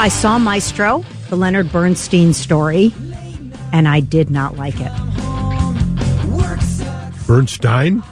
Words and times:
I 0.00 0.08
saw 0.08 0.38
Maestro, 0.38 1.04
the 1.28 1.36
Leonard 1.36 1.72
Bernstein 1.72 2.32
story, 2.32 2.92
and 3.72 3.88
I 3.88 4.00
did 4.00 4.30
not 4.30 4.56
like 4.56 4.76
it. 4.78 4.92
Bernstein? 7.26 8.02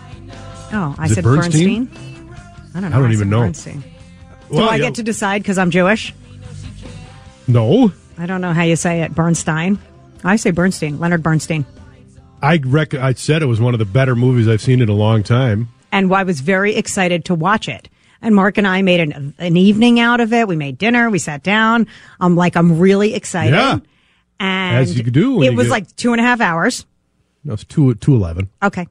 Oh, 0.73 0.95
I 0.99 1.05
Is 1.07 1.13
it 1.13 1.15
said 1.17 1.25
Bernstein? 1.25 1.85
Bernstein. 1.87 2.35
I 2.75 2.81
don't 2.81 2.91
know. 2.91 2.97
I 2.97 3.01
don't 3.01 3.09
said 3.09 3.13
even 3.13 3.31
know. 3.31 3.41
Bernstein. 3.41 3.81
Do 3.81 3.87
Well, 4.57 4.69
I 4.69 4.77
yeah, 4.77 4.83
get 4.87 4.95
to 4.97 5.03
decide 5.03 5.43
because 5.43 5.59
I'm 5.59 5.71
Jewish? 5.71 6.13
No. 7.49 7.93
I 8.19 8.27
don't 8.27 8.41
know 8.41 8.53
how 8.53 8.63
you 8.65 8.77
say 8.77 9.03
it. 9.03 9.15
Bernstein. 9.15 9.79
I 10.25 10.37
say 10.37 10.51
Bernstein. 10.51 10.99
Leonard 10.99 11.23
Bernstein. 11.23 11.65
I 12.43 12.61
rec- 12.67 12.95
I 12.95 13.13
said 13.15 13.43
it 13.43 13.47
was 13.47 13.61
one 13.61 13.75
of 13.75 13.79
the 13.79 13.85
better 13.87 14.15
movies 14.17 14.49
I've 14.49 14.61
seen 14.61 14.83
in 14.83 14.89
a 14.89 14.93
long 14.95 15.23
time. 15.23 15.69
and 15.93 16.13
I 16.13 16.25
was 16.25 16.41
very 16.41 16.75
excited 16.75 17.25
to 17.27 17.35
watch 17.35 17.69
it. 17.69 17.89
And 18.23 18.35
Mark 18.35 18.59
and 18.59 18.67
I 18.67 18.83
made 18.83 19.01
an, 19.01 19.35
an 19.39 19.57
evening 19.57 20.01
out 20.01 20.21
of 20.21 20.33
it. 20.33 20.49
We 20.49 20.57
made 20.57 20.79
dinner. 20.79 21.11
We 21.11 21.19
sat 21.19 21.43
down. 21.43 21.87
I'm 22.21 22.35
like, 22.37 22.57
I'm 22.57 22.79
really 22.79 23.15
excited. 23.15 23.55
Yeah. 23.55 23.79
And 24.41 24.77
As 24.79 24.97
you 24.97 25.05
do 25.05 25.43
It 25.43 25.51
you 25.53 25.57
was 25.57 25.67
get- 25.67 25.71
like 25.71 25.97
two 25.97 26.13
and 26.13 26.21
a 26.21 26.25
half 26.25 26.41
hours. 26.41 26.85
No, 27.45 27.53
it's 27.55 27.65
two 27.65 27.95
two 27.95 28.15
eleven. 28.15 28.51
Okay. 28.63 28.87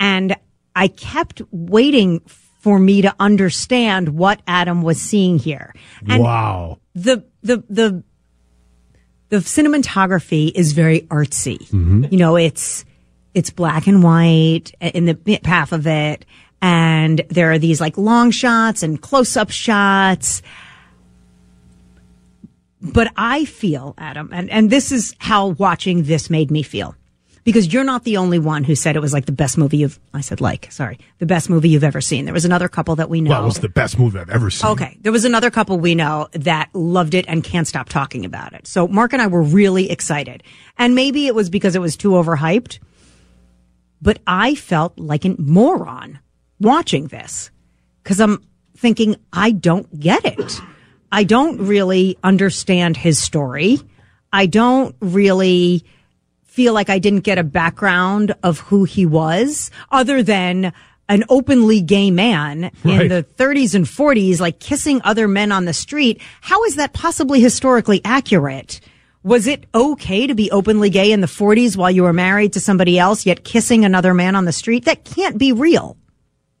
And 0.00 0.36
I 0.74 0.88
kept 0.88 1.42
waiting 1.50 2.20
for 2.60 2.78
me 2.78 3.02
to 3.02 3.14
understand 3.20 4.08
what 4.16 4.40
Adam 4.46 4.82
was 4.82 5.00
seeing 5.00 5.38
here. 5.38 5.74
And 6.08 6.22
Wow. 6.22 6.78
the 6.94 7.24
the 7.42 7.62
the 7.68 8.02
the 9.28 9.36
cinematography 9.38 10.50
is 10.54 10.72
very 10.72 11.02
artsy. 11.02 11.58
Mm-hmm. 11.68 12.04
You 12.10 12.18
know, 12.18 12.36
it's 12.36 12.84
it's 13.34 13.50
black 13.50 13.86
and 13.86 14.02
white 14.02 14.72
in 14.80 15.04
the 15.06 15.40
half 15.44 15.72
of 15.72 15.86
it, 15.86 16.24
and 16.64 17.20
there 17.28 17.52
are 17.52 17.58
these 17.58 17.78
like 17.78 17.98
long 17.98 18.30
shots 18.30 18.82
and 18.82 18.98
close 18.98 19.36
up 19.36 19.50
shots. 19.50 20.40
But 22.80 23.12
I 23.16 23.44
feel, 23.44 23.94
Adam, 23.98 24.30
and, 24.32 24.48
and 24.48 24.70
this 24.70 24.90
is 24.90 25.14
how 25.18 25.48
watching 25.48 26.04
this 26.04 26.30
made 26.30 26.50
me 26.50 26.62
feel. 26.62 26.96
Because 27.44 27.70
you're 27.70 27.84
not 27.84 28.04
the 28.04 28.16
only 28.16 28.38
one 28.38 28.64
who 28.64 28.74
said 28.74 28.96
it 28.96 29.00
was 29.00 29.12
like 29.12 29.26
the 29.26 29.32
best 29.32 29.58
movie 29.58 29.76
you've, 29.76 30.00
I 30.14 30.22
said 30.22 30.40
like, 30.40 30.72
sorry, 30.72 30.98
the 31.18 31.26
best 31.26 31.50
movie 31.50 31.68
you've 31.68 31.84
ever 31.84 32.00
seen. 32.00 32.24
There 32.24 32.32
was 32.32 32.46
another 32.46 32.70
couple 32.70 32.96
that 32.96 33.10
we 33.10 33.20
know. 33.20 33.32
Well, 33.32 33.42
it 33.42 33.44
was 33.44 33.58
the 33.58 33.68
best 33.68 33.98
movie 33.98 34.18
I've 34.18 34.30
ever 34.30 34.48
seen. 34.48 34.70
Okay. 34.70 34.96
There 35.02 35.12
was 35.12 35.26
another 35.26 35.50
couple 35.50 35.78
we 35.78 35.94
know 35.94 36.28
that 36.32 36.70
loved 36.72 37.12
it 37.12 37.26
and 37.28 37.44
can't 37.44 37.68
stop 37.68 37.90
talking 37.90 38.24
about 38.24 38.54
it. 38.54 38.66
So 38.66 38.88
Mark 38.88 39.12
and 39.12 39.20
I 39.20 39.26
were 39.26 39.42
really 39.42 39.90
excited. 39.90 40.42
And 40.78 40.94
maybe 40.94 41.26
it 41.26 41.34
was 41.34 41.50
because 41.50 41.76
it 41.76 41.80
was 41.80 41.94
too 41.98 42.12
overhyped, 42.12 42.78
but 44.00 44.18
I 44.26 44.54
felt 44.54 44.98
like 44.98 45.26
a 45.26 45.36
moron 45.38 46.20
watching 46.64 47.06
this 47.06 47.50
because 48.02 48.20
I'm 48.20 48.44
thinking, 48.76 49.16
I 49.32 49.52
don't 49.52 50.00
get 50.00 50.24
it. 50.24 50.60
I 51.12 51.24
don't 51.24 51.58
really 51.66 52.18
understand 52.24 52.96
his 52.96 53.18
story. 53.18 53.80
I 54.32 54.46
don't 54.46 54.96
really 55.00 55.84
feel 56.42 56.74
like 56.74 56.90
I 56.90 56.98
didn't 56.98 57.20
get 57.20 57.38
a 57.38 57.44
background 57.44 58.34
of 58.42 58.58
who 58.58 58.84
he 58.84 59.06
was 59.06 59.70
other 59.90 60.22
than 60.22 60.72
an 61.08 61.24
openly 61.28 61.80
gay 61.80 62.10
man 62.10 62.70
in 62.84 63.08
the 63.08 63.26
30s 63.36 63.74
and 63.74 63.84
40s, 63.84 64.40
like 64.40 64.58
kissing 64.58 65.00
other 65.04 65.28
men 65.28 65.52
on 65.52 65.66
the 65.66 65.72
street. 65.72 66.20
How 66.40 66.64
is 66.64 66.76
that 66.76 66.92
possibly 66.92 67.40
historically 67.40 68.00
accurate? 68.04 68.80
Was 69.22 69.46
it 69.46 69.66
okay 69.74 70.26
to 70.26 70.34
be 70.34 70.50
openly 70.50 70.90
gay 70.90 71.12
in 71.12 71.20
the 71.20 71.26
40s 71.26 71.76
while 71.76 71.90
you 71.90 72.02
were 72.02 72.12
married 72.12 72.54
to 72.54 72.60
somebody 72.60 72.98
else, 72.98 73.26
yet 73.26 73.44
kissing 73.44 73.84
another 73.84 74.14
man 74.14 74.36
on 74.36 74.44
the 74.44 74.52
street? 74.52 74.84
That 74.86 75.04
can't 75.04 75.38
be 75.38 75.52
real. 75.52 75.96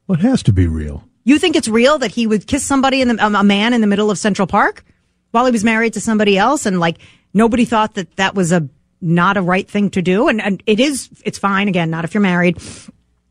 Well, 0.06 0.18
it 0.18 0.22
has 0.22 0.42
to 0.44 0.52
be 0.52 0.66
real. 0.66 1.04
You 1.24 1.38
think 1.38 1.56
it's 1.56 1.68
real 1.68 1.98
that 1.98 2.10
he 2.10 2.26
would 2.26 2.46
kiss 2.46 2.64
somebody 2.64 3.00
in 3.00 3.08
the, 3.08 3.24
um, 3.24 3.34
a 3.34 3.42
man 3.42 3.72
in 3.72 3.80
the 3.80 3.86
middle 3.86 4.10
of 4.10 4.18
Central 4.18 4.46
Park 4.46 4.84
while 5.30 5.46
he 5.46 5.52
was 5.52 5.64
married 5.64 5.94
to 5.94 6.00
somebody 6.00 6.36
else? 6.36 6.66
And 6.66 6.78
like 6.78 6.98
nobody 7.32 7.64
thought 7.64 7.94
that 7.94 8.14
that 8.16 8.34
was 8.34 8.52
a 8.52 8.68
not 9.00 9.36
a 9.36 9.42
right 9.42 9.68
thing 9.68 9.90
to 9.90 10.02
do? 10.02 10.28
And, 10.28 10.40
and 10.42 10.62
it 10.66 10.80
is 10.80 11.08
it's 11.24 11.38
fine 11.38 11.68
again 11.68 11.90
not 11.90 12.04
if 12.04 12.12
you're 12.12 12.20
married. 12.20 12.58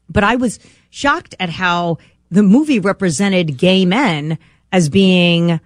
But 0.09 0.23
I 0.23 0.35
was 0.35 0.59
shocked 0.89 1.35
at 1.39 1.49
how 1.49 1.99
the 2.31 2.43
movie 2.43 2.79
represented 2.79 3.57
gay 3.57 3.85
men 3.85 4.39
as 4.71 4.89
being 4.89 5.59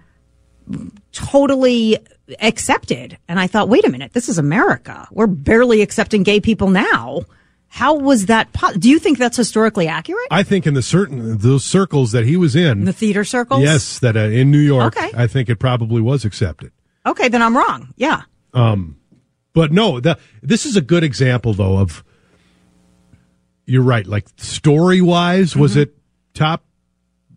totally 1.12 1.98
accepted. 2.40 3.16
And 3.26 3.40
I 3.40 3.46
thought 3.46 3.70
wait 3.70 3.86
a 3.86 3.90
minute 3.90 4.12
this 4.12 4.28
is 4.28 4.36
America. 4.36 5.08
We're 5.10 5.26
barely 5.26 5.80
accepting 5.80 6.24
gay 6.24 6.40
people 6.40 6.68
now 6.68 7.24
how 7.68 7.94
was 7.94 8.26
that 8.26 8.52
po- 8.52 8.72
do 8.74 8.88
you 8.88 8.98
think 8.98 9.18
that's 9.18 9.36
historically 9.36 9.86
accurate 9.88 10.26
I 10.30 10.42
think 10.42 10.66
in 10.66 10.74
the 10.74 10.82
certain 10.82 11.38
those 11.38 11.64
circles 11.64 12.12
that 12.12 12.24
he 12.24 12.36
was 12.36 12.56
in, 12.56 12.84
the 12.86 12.92
theater 12.92 13.24
circles 13.24 13.62
yes, 13.62 13.98
that 14.00 14.16
uh, 14.16 14.20
in 14.20 14.50
New 14.50 14.58
York, 14.58 14.96
Okay. 14.96 15.10
I 15.16 15.26
think 15.26 15.48
it 15.48 15.56
probably 15.56 16.00
was 16.00 16.24
accepted. 16.24 16.72
Okay, 17.06 17.28
then 17.28 17.42
I'm 17.42 17.56
wrong. 17.56 17.92
Yeah. 17.96 18.22
But 18.52 19.72
no, 19.72 19.98
the, 20.00 20.18
this 20.42 20.64
is 20.66 20.76
a 20.76 20.80
good 20.80 21.02
example 21.04 21.52
though 21.54 21.78
of. 21.78 22.04
You're 23.66 23.82
right. 23.82 24.06
Like 24.06 24.26
story 24.36 25.00
wise, 25.02 25.54
was 25.54 25.72
Mm-hmm. 25.72 25.80
it 25.82 25.94
top 26.34 26.64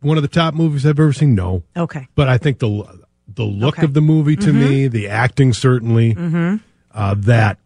one 0.02 0.18
of 0.18 0.24
the 0.24 0.30
top 0.30 0.54
movies 0.54 0.86
I've 0.86 1.00
ever 1.00 1.12
seen? 1.14 1.36
No, 1.36 1.64
Okay. 1.76 2.08
but 2.16 2.30
I 2.30 2.38
think 2.38 2.60
the 2.60 2.84
the 3.28 3.44
look 3.44 3.76
Okay. 3.78 3.86
of 3.86 3.94
the 3.94 4.02
movie 4.02 4.36
to 4.38 4.54
me, 4.54 4.88
the 4.88 5.08
acting 5.10 5.52
certainly, 5.54 6.16
uh, 6.94 7.16
that 7.18 7.60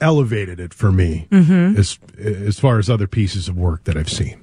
elevated 0.00 0.60
it 0.60 0.72
for 0.72 0.92
me 0.92 1.28
mm-hmm. 1.30 1.78
as 1.78 1.98
as 2.18 2.58
far 2.58 2.78
as 2.78 2.88
other 2.88 3.06
pieces 3.06 3.48
of 3.48 3.56
work 3.56 3.84
that 3.84 3.96
I've 3.96 4.10
seen. 4.10 4.42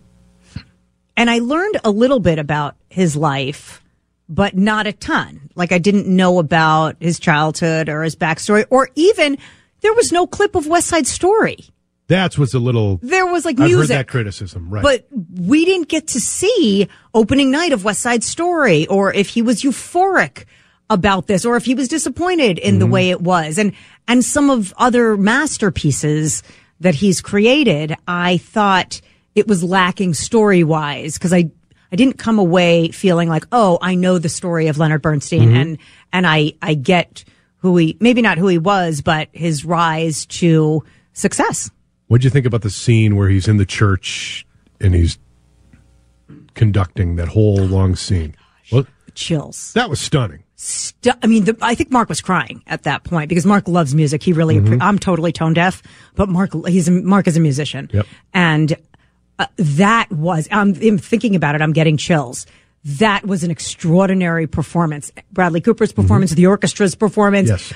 And 1.15 1.29
I 1.29 1.39
learned 1.39 1.79
a 1.83 1.89
little 1.89 2.19
bit 2.19 2.37
about 2.37 2.75
his 2.89 3.15
life, 3.15 3.83
but 4.29 4.55
not 4.55 4.85
a 4.85 4.93
ton. 4.93 5.49
Like 5.55 5.71
I 5.71 5.79
didn't 5.79 6.07
know 6.07 6.37
about 6.39 6.97
his 6.99 7.19
childhood 7.19 7.89
or 7.89 8.03
his 8.03 8.15
backstory, 8.15 8.65
or 8.69 8.89
even 8.95 9.37
there 9.81 9.93
was 9.93 10.11
no 10.11 10.27
clip 10.27 10.55
of 10.55 10.67
West 10.67 10.87
Side 10.87 11.07
Story. 11.07 11.57
That's 12.07 12.37
what's 12.37 12.53
a 12.53 12.59
little. 12.59 12.99
There 13.01 13.25
was 13.25 13.45
like 13.45 13.59
I've 13.59 13.67
music. 13.67 13.89
heard 13.89 13.99
that 13.99 14.07
criticism, 14.07 14.69
right? 14.69 14.83
But 14.83 15.07
we 15.35 15.65
didn't 15.65 15.89
get 15.89 16.07
to 16.09 16.21
see 16.21 16.87
opening 17.13 17.51
night 17.51 17.73
of 17.73 17.83
West 17.83 18.01
Side 18.01 18.23
Story 18.23 18.87
or 18.87 19.13
if 19.13 19.29
he 19.29 19.41
was 19.41 19.61
euphoric 19.61 20.45
about 20.89 21.27
this 21.27 21.45
or 21.45 21.57
if 21.57 21.65
he 21.65 21.75
was 21.75 21.87
disappointed 21.87 22.59
in 22.59 22.79
the 22.79 22.85
mm-hmm. 22.85 22.93
way 22.93 23.09
it 23.09 23.21
was. 23.21 23.57
And, 23.57 23.73
and 24.07 24.23
some 24.23 24.49
of 24.49 24.73
other 24.77 25.17
masterpieces 25.17 26.43
that 26.79 26.95
he's 26.95 27.21
created, 27.21 27.95
I 28.07 28.37
thought 28.37 29.01
it 29.35 29.47
was 29.47 29.63
lacking 29.63 30.13
story 30.13 30.63
wise 30.63 31.13
because 31.13 31.33
I, 31.33 31.51
I 31.91 31.95
didn't 31.95 32.17
come 32.17 32.39
away 32.39 32.89
feeling 32.89 33.29
like, 33.29 33.45
oh, 33.51 33.77
I 33.81 33.95
know 33.95 34.17
the 34.17 34.29
story 34.29 34.67
of 34.67 34.77
Leonard 34.77 35.01
Bernstein 35.01 35.49
mm-hmm. 35.49 35.55
and, 35.55 35.77
and 36.13 36.27
I, 36.27 36.53
I 36.61 36.73
get 36.73 37.23
who 37.57 37.75
he, 37.77 37.97
maybe 37.99 38.21
not 38.21 38.37
who 38.37 38.47
he 38.47 38.57
was, 38.57 39.01
but 39.01 39.29
his 39.33 39.65
rise 39.65 40.25
to 40.27 40.83
success. 41.13 41.69
What'd 42.07 42.23
you 42.23 42.29
think 42.29 42.45
about 42.45 42.61
the 42.61 42.69
scene 42.69 43.15
where 43.15 43.29
he's 43.29 43.47
in 43.47 43.57
the 43.57 43.65
church 43.65 44.45
and 44.79 44.93
he's 44.93 45.17
conducting 46.53 47.15
that 47.17 47.27
whole 47.27 47.57
long 47.57 47.95
scene? 47.95 48.35
Oh 48.71 48.77
well, 48.77 48.87
Chills. 49.13 49.73
that 49.73 49.89
was 49.89 49.99
stunning. 49.99 50.43
I 51.21 51.27
mean, 51.27 51.45
the, 51.45 51.57
I 51.61 51.75
think 51.75 51.91
Mark 51.91 52.09
was 52.09 52.21
crying 52.21 52.63
at 52.67 52.83
that 52.83 53.03
point 53.03 53.29
because 53.29 53.45
Mark 53.45 53.67
loves 53.67 53.93
music. 53.95 54.23
He 54.23 54.33
really, 54.33 54.59
appre- 54.59 54.79
I'm 54.81 54.97
totally 54.99 55.31
tone 55.31 55.53
deaf, 55.53 55.81
but 56.15 56.29
Mark, 56.29 56.51
he's 56.67 56.89
Mark 56.89 57.27
is 57.27 57.37
a 57.37 57.39
musician. 57.39 57.89
Yep. 57.93 58.05
And 58.33 58.75
uh, 59.39 59.45
that 59.57 60.11
was, 60.11 60.47
I'm, 60.51 60.75
I'm 60.81 60.97
thinking 60.97 61.35
about 61.35 61.55
it. 61.55 61.61
I'm 61.61 61.73
getting 61.73 61.97
chills. 61.97 62.45
That 62.83 63.25
was 63.25 63.43
an 63.43 63.51
extraordinary 63.51 64.47
performance. 64.47 65.11
Bradley 65.31 65.61
Cooper's 65.61 65.91
performance, 65.91 66.31
the 66.31 66.43
orchestra's 66.45 66.95
performance, 66.95 67.49
Yes. 67.49 67.73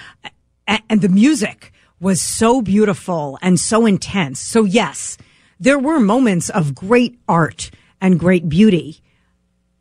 a- 0.68 0.80
and 0.90 1.02
the 1.02 1.10
music 1.10 1.74
was 2.00 2.22
so 2.22 2.62
beautiful 2.62 3.38
and 3.42 3.60
so 3.60 3.86
intense. 3.86 4.40
So 4.40 4.64
yes, 4.64 5.18
there 5.60 5.78
were 5.78 6.00
moments 6.00 6.50
of 6.50 6.74
great 6.74 7.20
art 7.28 7.70
and 8.00 8.20
great 8.20 8.50
beauty. 8.50 9.02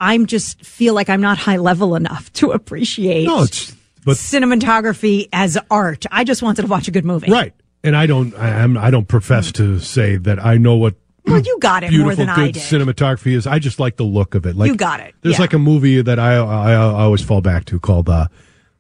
I'm 0.01 0.27
just 0.27 0.65
feel 0.65 0.95
like 0.95 1.09
I'm 1.11 1.21
not 1.21 1.37
high 1.39 1.59
level 1.59 1.95
enough 1.95 2.33
to 2.35 2.53
appreciate 2.53 3.27
No, 3.27 3.43
it's 3.43 3.77
but 4.05 4.17
cinematography 4.17 5.29
as 5.33 5.59
art. 5.71 6.07
I 6.11 6.25
just 6.25 6.43
wanted 6.43 6.63
to 6.63 6.69
watch 6.69 6.89
a 6.89 6.91
good 6.91 7.05
movie. 7.05 7.31
right. 7.31 7.55
And 7.83 7.97
I 7.97 8.07
don't 8.07 8.35
I 8.35 8.49
am 8.61 8.77
I 8.77 8.91
don't 8.91 9.09
profess 9.09 9.53
to 9.53 9.79
say 9.79 10.17
that 10.17 10.45
I 10.45 10.59
know 10.59 10.77
what 10.77 10.97
Well, 11.27 11.41
you 11.41 11.59
got 11.61 11.83
it 11.83 11.87
more 11.93 12.11
beautiful, 12.13 12.27
than 12.27 12.35
good 12.35 12.43
I 12.49 12.51
did. 12.51 12.63
cinematography 12.63 13.33
is. 13.37 13.47
I 13.47 13.59
just 13.59 13.79
like 13.81 13.97
the 13.97 14.05
look 14.05 14.35
of 14.35 14.45
it. 14.47 14.55
Like 14.57 14.69
You 14.69 14.77
got 14.77 15.01
it, 15.01 15.15
There's 15.23 15.37
yeah. 15.37 15.41
like 15.43 15.53
a 15.55 15.59
movie 15.59 16.03
that 16.03 16.19
I, 16.19 16.35
I 16.37 16.73
I 16.73 16.75
always 16.77 17.23
fall 17.23 17.41
back 17.41 17.65
to 17.67 17.81
called 17.81 18.09
uh, 18.11 18.29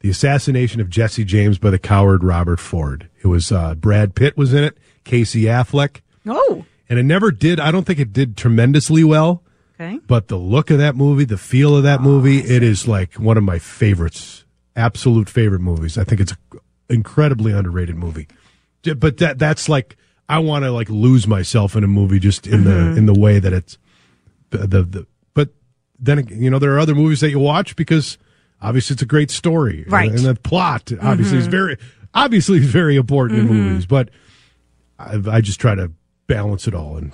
"The 0.00 0.10
Assassination 0.10 0.80
of 0.82 0.90
Jesse 0.90 1.24
James 1.24 1.58
by 1.58 1.70
the 1.70 1.78
Coward 1.78 2.22
Robert 2.24 2.60
Ford." 2.60 3.08
It 3.22 3.28
was 3.28 3.50
uh, 3.52 3.74
Brad 3.74 4.14
Pitt 4.14 4.36
was 4.36 4.52
in 4.52 4.64
it, 4.64 4.76
Casey 5.04 5.42
Affleck, 5.44 6.00
oh, 6.26 6.64
and 6.90 6.98
it 6.98 7.04
never 7.04 7.30
did. 7.30 7.58
I 7.58 7.70
don't 7.70 7.84
think 7.86 7.98
it 8.00 8.12
did 8.12 8.36
tremendously 8.36 9.02
well. 9.04 9.42
Okay. 9.80 9.98
But 10.06 10.28
the 10.28 10.36
look 10.36 10.70
of 10.70 10.78
that 10.78 10.96
movie, 10.96 11.24
the 11.24 11.38
feel 11.38 11.76
of 11.76 11.82
that 11.84 12.00
oh, 12.00 12.04
movie, 12.04 12.38
it 12.38 12.62
is 12.62 12.86
like 12.86 13.14
one 13.14 13.36
of 13.36 13.42
my 13.42 13.58
favorites, 13.58 14.44
absolute 14.76 15.28
favorite 15.28 15.60
movies. 15.60 15.98
I 15.98 16.04
think 16.04 16.20
it's 16.20 16.32
an 16.32 16.60
incredibly 16.88 17.52
underrated 17.52 17.96
movie. 17.96 18.28
But 18.96 19.18
that 19.18 19.38
that's 19.38 19.68
like 19.68 19.96
I 20.28 20.38
want 20.38 20.64
to 20.64 20.70
like 20.70 20.88
lose 20.88 21.26
myself 21.26 21.76
in 21.76 21.84
a 21.84 21.88
movie 21.88 22.18
just 22.18 22.46
in 22.46 22.64
the 22.64 22.70
mm-hmm. 22.70 22.98
in 22.98 23.06
the 23.06 23.14
way 23.14 23.38
that 23.38 23.52
it's 23.52 23.78
the, 24.50 24.58
the 24.58 24.82
the. 24.82 25.06
But 25.34 25.50
then 25.98 26.26
you 26.30 26.50
know 26.50 26.58
there 26.58 26.74
are 26.74 26.78
other 26.78 26.94
movies 26.94 27.20
that 27.20 27.30
you 27.30 27.38
watch 27.38 27.76
because 27.76 28.16
obviously 28.62 28.94
it's 28.94 29.02
a 29.02 29.06
great 29.06 29.30
story, 29.30 29.84
uh, 29.86 29.90
Right. 29.90 30.10
And, 30.10 30.20
the 30.20 30.34
plot 30.34 30.86
mm-hmm. 30.86 31.06
obviously 31.06 31.38
is 31.38 31.46
very 31.46 31.76
obviously 32.14 32.58
is 32.58 32.66
very 32.66 32.96
important 32.96 33.40
in 33.40 33.46
mm-hmm. 33.46 33.54
movies, 33.56 33.86
but 33.86 34.08
I, 34.98 35.20
I 35.30 35.40
just 35.42 35.60
try 35.60 35.74
to 35.74 35.92
balance 36.26 36.66
it 36.66 36.74
all 36.74 36.96
and. 36.96 37.12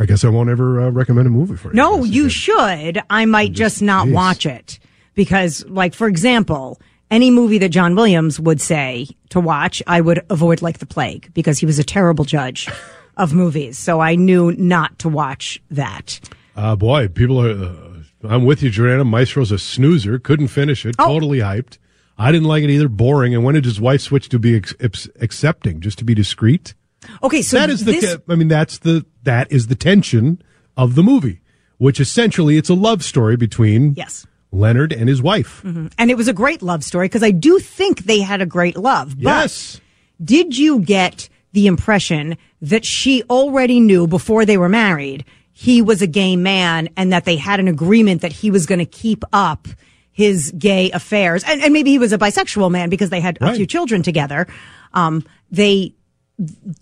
I 0.00 0.06
guess 0.06 0.24
I 0.24 0.28
won't 0.28 0.48
ever 0.48 0.80
uh, 0.80 0.90
recommend 0.90 1.26
a 1.26 1.30
movie 1.30 1.56
for 1.56 1.68
you. 1.68 1.74
No, 1.74 2.02
you 2.04 2.26
it. 2.26 2.32
should. 2.32 3.02
I 3.10 3.26
might 3.26 3.52
just 3.52 3.82
not 3.82 4.06
Jeez. 4.08 4.12
watch 4.14 4.46
it 4.46 4.78
because, 5.14 5.64
like, 5.66 5.92
for 5.94 6.08
example, 6.08 6.80
any 7.10 7.30
movie 7.30 7.58
that 7.58 7.68
John 7.68 7.94
Williams 7.94 8.40
would 8.40 8.60
say 8.62 9.08
to 9.28 9.40
watch, 9.40 9.82
I 9.86 10.00
would 10.00 10.24
avoid 10.30 10.62
like 10.62 10.78
the 10.78 10.86
plague 10.86 11.30
because 11.34 11.58
he 11.58 11.66
was 11.66 11.78
a 11.78 11.84
terrible 11.84 12.24
judge 12.24 12.66
of 13.18 13.34
movies. 13.34 13.78
So 13.78 14.00
I 14.00 14.14
knew 14.14 14.52
not 14.52 14.98
to 15.00 15.08
watch 15.10 15.60
that. 15.70 16.18
Uh, 16.56 16.76
boy, 16.76 17.08
people 17.08 17.38
are. 17.44 17.50
Uh, 17.50 17.86
I'm 18.22 18.44
with 18.44 18.62
you, 18.62 18.70
Jordana. 18.70 19.06
Maestro's 19.08 19.52
a 19.52 19.58
snoozer. 19.58 20.18
Couldn't 20.18 20.48
finish 20.48 20.84
it. 20.86 20.94
Oh. 20.98 21.06
Totally 21.06 21.38
hyped. 21.38 21.78
I 22.18 22.32
didn't 22.32 22.48
like 22.48 22.62
it 22.64 22.70
either. 22.70 22.88
Boring. 22.88 23.34
And 23.34 23.44
when 23.44 23.54
did 23.54 23.64
his 23.64 23.80
wife 23.80 24.02
switch 24.02 24.28
to 24.30 24.38
be 24.38 24.56
ex- 24.56 24.74
ex- 24.80 25.08
accepting, 25.20 25.80
just 25.80 25.98
to 25.98 26.04
be 26.04 26.14
discreet? 26.14 26.74
Okay, 27.22 27.42
so 27.42 27.58
that 27.58 27.70
is 27.70 27.84
the. 27.84 27.92
this, 27.92 28.16
I 28.28 28.34
mean, 28.34 28.48
that's 28.48 28.78
the. 28.78 29.06
That 29.22 29.50
is 29.52 29.66
the 29.66 29.74
tension 29.74 30.42
of 30.76 30.94
the 30.94 31.02
movie, 31.02 31.40
which 31.78 32.00
essentially 32.00 32.56
it's 32.56 32.68
a 32.68 32.74
love 32.74 33.04
story 33.04 33.36
between 33.36 33.94
yes. 33.94 34.26
Leonard 34.52 34.92
and 34.92 35.08
his 35.08 35.22
wife. 35.22 35.62
And 35.64 36.10
it 36.10 36.16
was 36.16 36.28
a 36.28 36.32
great 36.32 36.62
love 36.62 36.82
story 36.82 37.06
because 37.06 37.22
I 37.22 37.30
do 37.30 37.58
think 37.58 38.04
they 38.04 38.20
had 38.20 38.40
a 38.40 38.46
great 38.46 38.76
love. 38.76 39.16
But 39.16 39.22
Yes. 39.22 39.80
did 40.22 40.56
you 40.56 40.80
get 40.80 41.28
the 41.52 41.66
impression 41.66 42.36
that 42.62 42.84
she 42.84 43.22
already 43.24 43.80
knew 43.80 44.06
before 44.06 44.44
they 44.44 44.56
were 44.56 44.68
married 44.68 45.24
he 45.52 45.82
was 45.82 46.00
a 46.00 46.06
gay 46.06 46.36
man 46.36 46.88
and 46.96 47.12
that 47.12 47.26
they 47.26 47.36
had 47.36 47.60
an 47.60 47.68
agreement 47.68 48.22
that 48.22 48.32
he 48.32 48.50
was 48.50 48.64
going 48.64 48.78
to 48.78 48.86
keep 48.86 49.24
up 49.32 49.68
his 50.10 50.52
gay 50.52 50.90
affairs 50.92 51.44
and, 51.44 51.60
and 51.62 51.72
maybe 51.72 51.90
he 51.90 51.98
was 51.98 52.12
a 52.12 52.18
bisexual 52.18 52.70
man 52.70 52.88
because 52.88 53.10
they 53.10 53.20
had 53.20 53.36
a 53.40 53.54
few 53.54 53.66
children 53.66 54.02
together 54.02 54.46
um, 54.94 55.24
they 55.50 55.94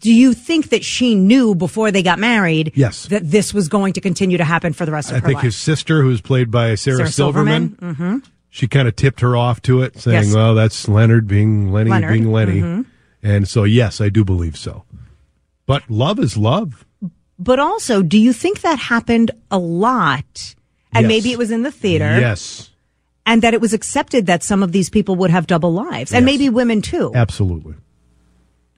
do 0.00 0.12
you 0.14 0.34
think 0.34 0.68
that 0.70 0.84
she 0.84 1.14
knew 1.14 1.54
before 1.54 1.90
they 1.90 2.02
got 2.02 2.18
married 2.18 2.72
Yes. 2.74 3.06
that 3.06 3.28
this 3.30 3.52
was 3.52 3.68
going 3.68 3.92
to 3.94 4.00
continue 4.00 4.38
to 4.38 4.44
happen 4.44 4.72
for 4.72 4.86
the 4.86 4.92
rest 4.92 5.10
of 5.10 5.16
I 5.16 5.18
her 5.20 5.26
life? 5.26 5.36
I 5.36 5.40
think 5.40 5.44
his 5.44 5.56
sister, 5.56 6.02
who's 6.02 6.20
played 6.20 6.50
by 6.50 6.74
Sarah, 6.76 6.98
Sarah 6.98 7.08
Silverman, 7.10 7.76
Silverman, 7.78 8.22
she 8.50 8.68
kind 8.68 8.86
of 8.88 8.94
tipped 8.96 9.20
her 9.20 9.36
off 9.36 9.60
to 9.62 9.82
it, 9.82 9.98
saying, 9.98 10.24
Yes. 10.28 10.34
"Well, 10.34 10.54
that's 10.54 10.88
Leonard 10.88 11.26
being 11.26 11.72
Lenny 11.72 11.90
Leonard, 11.90 12.12
being 12.12 12.32
Lenny," 12.32 12.60
Mm-hmm. 12.60 12.82
and 13.22 13.48
so 13.48 13.64
yes, 13.64 14.00
I 14.00 14.08
do 14.08 14.24
believe 14.24 14.56
so. 14.56 14.84
But 15.66 15.82
love 15.90 16.18
is 16.18 16.36
love. 16.36 16.84
But 17.38 17.58
also, 17.58 18.02
do 18.02 18.18
you 18.18 18.32
think 18.32 18.62
that 18.62 18.78
happened 18.78 19.30
a 19.50 19.58
lot? 19.58 20.54
And 20.92 21.04
Yes. 21.04 21.08
maybe 21.08 21.32
it 21.32 21.38
was 21.38 21.50
in 21.50 21.62
the 21.62 21.70
theater. 21.70 22.18
Yes, 22.18 22.70
And 23.26 23.42
that 23.42 23.52
it 23.52 23.60
was 23.60 23.74
accepted 23.74 24.24
that 24.26 24.42
some 24.42 24.62
of 24.62 24.72
these 24.72 24.88
people 24.88 25.14
would 25.16 25.30
have 25.30 25.46
double 25.46 25.72
lives. 25.74 26.12
And 26.14 26.24
Yes. 26.24 26.32
maybe 26.32 26.48
women 26.48 26.80
too. 26.80 27.12
absolutely. 27.14 27.74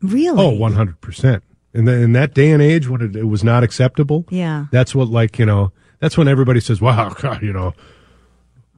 Really? 0.03 0.39
Oh, 0.39 0.47
Oh, 0.47 0.51
one 0.51 0.73
hundred 0.73 1.01
percent. 1.01 1.43
In 1.73 1.85
that 2.15 2.35
day 2.35 2.51
and 2.51 2.61
age, 2.61 2.89
when 2.89 3.01
it, 3.01 3.15
it 3.15 3.25
was 3.25 3.45
not 3.45 3.63
acceptable, 3.63 4.25
Yeah. 4.31 4.67
that's 4.73 4.95
what 4.95 5.09
like 5.09 5.39
you 5.39 5.47
know. 5.47 5.73
That's 6.01 6.17
when 6.19 6.27
everybody 6.29 6.59
says, 6.61 6.81
"Wow, 6.81 7.11
God, 7.21 7.43
you 7.43 7.53
know, 7.53 7.75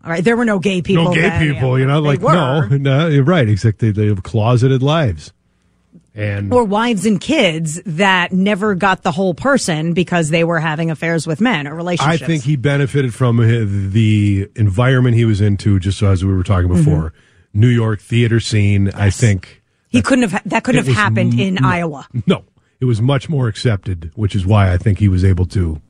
All 0.05 0.11
right. 0.11 0.23
There 0.25 0.37
were 0.37 0.45
no 0.45 0.59
gay 0.59 0.83
people. 0.83 1.05
no 1.05 1.15
gay 1.15 1.23
then. 1.23 1.55
people," 1.55 1.79
you 1.79 1.87
know, 1.87 2.01
like 2.01 2.21
were. 2.21 2.33
no, 2.35 2.67
no, 2.77 3.07
you're 3.09 3.25
right. 3.25 3.49
Exactly, 3.49 3.93
they 3.93 4.07
have 4.09 4.23
closeted 4.23 4.83
lives, 4.83 5.33
and 6.15 6.53
Or 6.53 6.65
wives 6.65 7.07
and 7.07 7.19
kids 7.19 7.81
that 7.87 8.33
never 8.33 8.75
got 8.75 9.03
the 9.05 9.13
whole 9.13 9.33
person 9.33 9.95
because 9.95 10.29
they 10.29 10.45
were 10.45 10.59
having 10.61 10.91
affairs 10.91 11.27
with 11.27 11.41
men 11.41 11.67
or 11.67 11.75
relationships. 11.75 12.23
I 12.23 12.27
think 12.27 12.43
he 12.45 12.57
benefited 12.57 13.15
from 13.15 13.39
his, 13.39 13.93
the 13.93 14.51
environment 14.57 15.17
he 15.17 15.25
was 15.25 15.41
into, 15.41 15.79
just 15.79 16.03
as 16.03 16.23
we 16.25 16.35
were 16.35 16.43
talking 16.43 16.69
Mm-hmm. 16.69 16.85
before. 16.85 17.15
New 17.55 17.69
York 17.69 18.01
theater 18.03 18.41
scene. 18.41 18.91
I 18.91 19.09
think 19.11 19.62
he 19.93 20.03
couldn't 20.03 20.29
have. 20.31 20.43
That 20.47 20.65
couldn't 20.65 20.85
have 20.87 20.95
happened 20.97 21.39
in 21.39 21.55
no. 21.55 21.69
Iowa. 21.69 22.09
no, 22.27 22.45
it 22.81 22.87
was 22.87 23.01
much 23.01 23.29
more 23.29 23.47
accepted, 23.47 24.11
which 24.17 24.35
is 24.35 24.45
why 24.45 24.73
I 24.73 24.77
think 24.79 24.99
he 24.99 25.09
was 25.09 25.25
able 25.25 25.47
to 25.47 25.81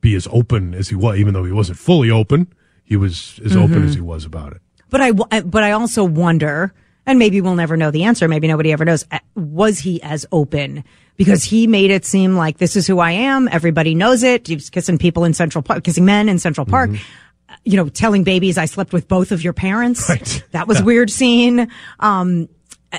be 0.00 0.14
as 0.14 0.26
open 0.32 0.74
as 0.74 0.88
he 0.88 0.94
was, 0.94 1.18
even 1.18 1.34
though 1.34 1.44
he 1.44 1.52
wasn't 1.52 1.78
fully 1.78 2.10
open. 2.10 2.46
He 2.84 2.96
was 2.96 3.38
as 3.44 3.54
open 3.56 3.76
Mm-hmm. 3.76 3.86
as 3.88 3.94
he 3.94 4.00
was 4.00 4.24
about 4.24 4.52
it. 4.54 4.62
But 4.88 5.00
I, 5.00 5.12
w- 5.12 5.42
but 5.44 5.62
I 5.62 5.72
also 5.72 6.02
wonder, 6.04 6.72
and 7.06 7.18
maybe 7.18 7.40
we'll 7.40 7.54
never 7.54 7.76
know 7.76 7.90
the 7.90 8.04
answer. 8.04 8.26
Maybe 8.26 8.48
nobody 8.48 8.72
ever 8.72 8.84
knows. 8.84 9.04
uh, 9.12 9.18
Was 9.36 9.78
he 9.78 10.02
as 10.02 10.26
open? 10.32 10.82
Because 11.16 11.44
he 11.44 11.66
made 11.66 11.90
it 11.90 12.04
seem 12.06 12.34
like 12.34 12.58
this 12.58 12.74
is 12.76 12.86
who 12.86 12.98
I 12.98 13.12
am. 13.12 13.46
Everybody 13.46 13.94
knows 13.94 14.22
it. 14.22 14.46
He 14.48 14.54
was 14.54 14.70
kissing 14.70 14.96
people 14.98 15.24
in 15.24 15.34
Central 15.34 15.62
Park, 15.62 15.84
kissing 15.84 16.04
men 16.06 16.28
in 16.28 16.38
Central 16.38 16.66
Park. 16.66 16.90
Uh, 16.90 17.54
You 17.64 17.76
know, 17.76 17.88
telling 17.88 18.24
babies 18.24 18.56
I 18.58 18.64
slept 18.64 18.92
with 18.92 19.06
both 19.06 19.30
of 19.32 19.44
your 19.44 19.52
parents. 19.52 20.08
Right. 20.08 20.42
That 20.52 20.66
was 20.66 20.80
a 20.80 20.84
weird 20.90 21.10
scene. 21.10 21.70
Um, 22.00 22.48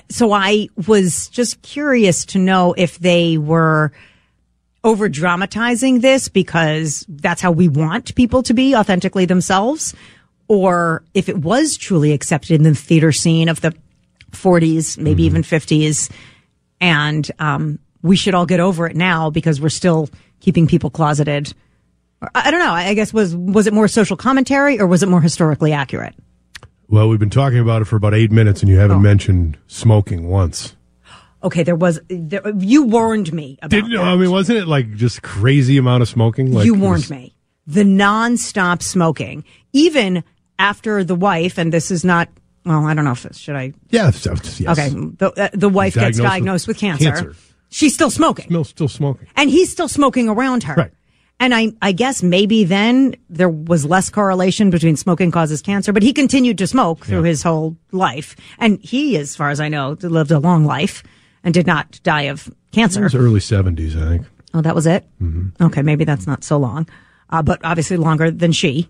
so 0.10 0.32
I 0.32 0.70
was 0.88 1.28
just 1.30 1.62
curious 1.62 2.26
to 2.26 2.40
know 2.40 2.74
if 2.78 3.00
they 3.00 3.38
were 3.38 3.92
over 4.84 5.10
dramatizing 5.10 6.00
this 6.00 6.30
because 6.30 7.06
that's 7.08 7.42
how 7.42 7.52
we 7.52 7.68
want 7.68 8.16
people 8.16 8.42
to 8.44 8.54
be 8.54 8.76
authentically 8.76 9.26
themselves, 9.26 9.94
or 10.48 11.04
if 11.14 11.30
it 11.30 11.38
was 11.38 11.78
truly 11.78 12.14
accepted 12.14 12.56
in 12.56 12.64
the 12.64 12.74
theater 12.74 13.12
scene 13.12 13.48
of 13.48 13.62
the 13.62 13.76
40s, 14.32 14.98
maybe 14.98 15.24
even 15.24 15.44
50s, 15.44 16.10
and 16.80 17.30
um, 17.40 17.80
we 18.02 18.16
should 18.16 18.34
all 18.34 18.46
get 18.46 18.60
over 18.60 18.88
it 18.88 18.96
now 18.96 19.30
because 19.30 19.62
we're 19.62 19.70
still 19.70 20.10
keeping 20.40 20.68
people 20.68 20.90
closeted. 20.90 21.54
I 22.22 22.30
I 22.34 22.52
don't 22.52 22.60
know. 22.60 22.72
I 22.72 22.94
guess 22.94 23.14
was 23.14 23.36
was 23.36 23.68
it 23.68 23.74
more 23.74 23.88
social 23.88 24.18
commentary 24.18 24.80
or 24.80 24.88
was 24.88 25.04
it 25.04 25.10
more 25.10 25.22
historically 25.22 25.74
accurate? 25.74 26.16
Well, 26.92 27.08
we've 27.10 27.20
been 27.20 27.30
talking 27.30 27.58
about 27.60 27.82
it 27.82 27.86
for 27.86 27.96
about 27.96 28.14
eight 28.14 28.32
minutes, 28.32 28.62
and 28.62 28.70
you 28.70 28.78
haven't 28.78 28.98
Oh. 28.98 29.00
mentioned 29.00 29.58
smoking 29.68 30.28
once. 30.28 30.76
Okay, 31.44 31.64
there 31.64 31.76
was 31.76 32.00
there, 32.10 32.42
you 32.60 32.84
warned 32.84 33.34
me 33.34 33.58
about. 33.62 33.72
Did 33.72 33.88
you? 33.88 33.98
that. 33.98 34.04
I 34.06 34.16
mean, 34.16 34.30
wasn't 34.30 34.60
it 34.60 34.68
like 34.68 34.94
just 34.96 35.24
crazy 35.24 35.78
amount 35.78 36.04
of 36.04 36.10
smoking? 36.10 36.52
Like 36.52 36.66
you 36.66 36.76
warned 36.76 37.10
me. 37.10 37.34
The 37.66 37.84
nonstop 37.84 38.84
smoking, 38.84 39.44
even 39.74 40.24
after 40.60 41.04
the 41.04 41.16
wife, 41.16 41.58
and 41.58 41.72
this 41.74 41.90
is 41.90 42.04
not. 42.06 42.28
Well, 42.66 42.86
I 42.86 42.94
don't 42.94 43.06
know 43.06 43.14
if 43.14 43.26
it, 43.26 43.36
should 43.36 43.56
I. 43.56 43.74
Yeah. 43.90 44.12
yes. 44.14 44.28
Okay, 44.28 44.90
the 44.90 45.32
uh, 45.36 45.50
the 45.54 45.70
wife 45.70 45.96
gets 45.96 46.20
Diagnosed 46.20 46.68
with 46.68 46.76
with, 46.76 46.82
cancer. 46.82 47.06
cancer. 47.06 47.36
She's 47.70 47.94
still 47.94 48.12
smoking, 48.12 48.46
Still, 48.48 48.64
still 48.66 48.88
smoking. 48.90 49.28
and 49.38 49.50
he's 49.50 49.72
still 49.72 49.88
smoking 49.88 50.28
around 50.28 50.64
her. 50.64 50.76
Right. 50.76 50.92
And 51.42 51.54
I, 51.56 51.74
I 51.82 51.92
guess 51.92 52.22
maybe 52.22 52.64
then 52.64 53.16
there 53.28 53.50
was 53.50 53.84
less 53.84 54.10
correlation 54.12 54.70
between 54.70 54.96
smoking 54.96 55.32
causes 55.32 55.62
cancer, 55.64 55.92
but 55.92 56.04
he 56.04 56.14
continued 56.14 56.60
to 56.60 56.68
smoke 56.68 57.04
through 57.06 57.24
Yeah. 57.24 57.30
his 57.30 57.42
whole 57.44 57.76
life, 57.92 58.36
and 58.60 58.80
he, 58.82 59.18
as 59.18 59.36
far 59.36 59.50
as 59.50 59.60
I 59.60 59.68
know, 59.68 59.98
lived 60.02 60.30
a 60.32 60.38
long 60.40 60.66
life 60.66 61.02
and 61.44 61.52
did 61.54 61.66
not 61.66 62.00
die 62.04 62.30
of 62.30 62.48
It 62.48 62.54
cancer. 62.72 63.02
was 63.04 63.16
early 63.16 63.40
seventies, 63.40 63.98
I 63.98 64.08
think. 64.08 64.26
Oh, 64.54 64.62
that 64.62 64.76
was 64.76 64.86
it? 64.86 65.04
Mm-hmm. 65.22 65.64
Okay, 65.64 65.82
maybe 65.82 66.04
that's 66.06 66.28
not 66.28 66.44
so 66.44 66.58
long, 66.58 66.88
uh, 67.32 67.42
but 67.42 67.60
obviously 67.64 67.98
longer 67.98 68.30
than 68.30 68.52
she. 68.52 68.88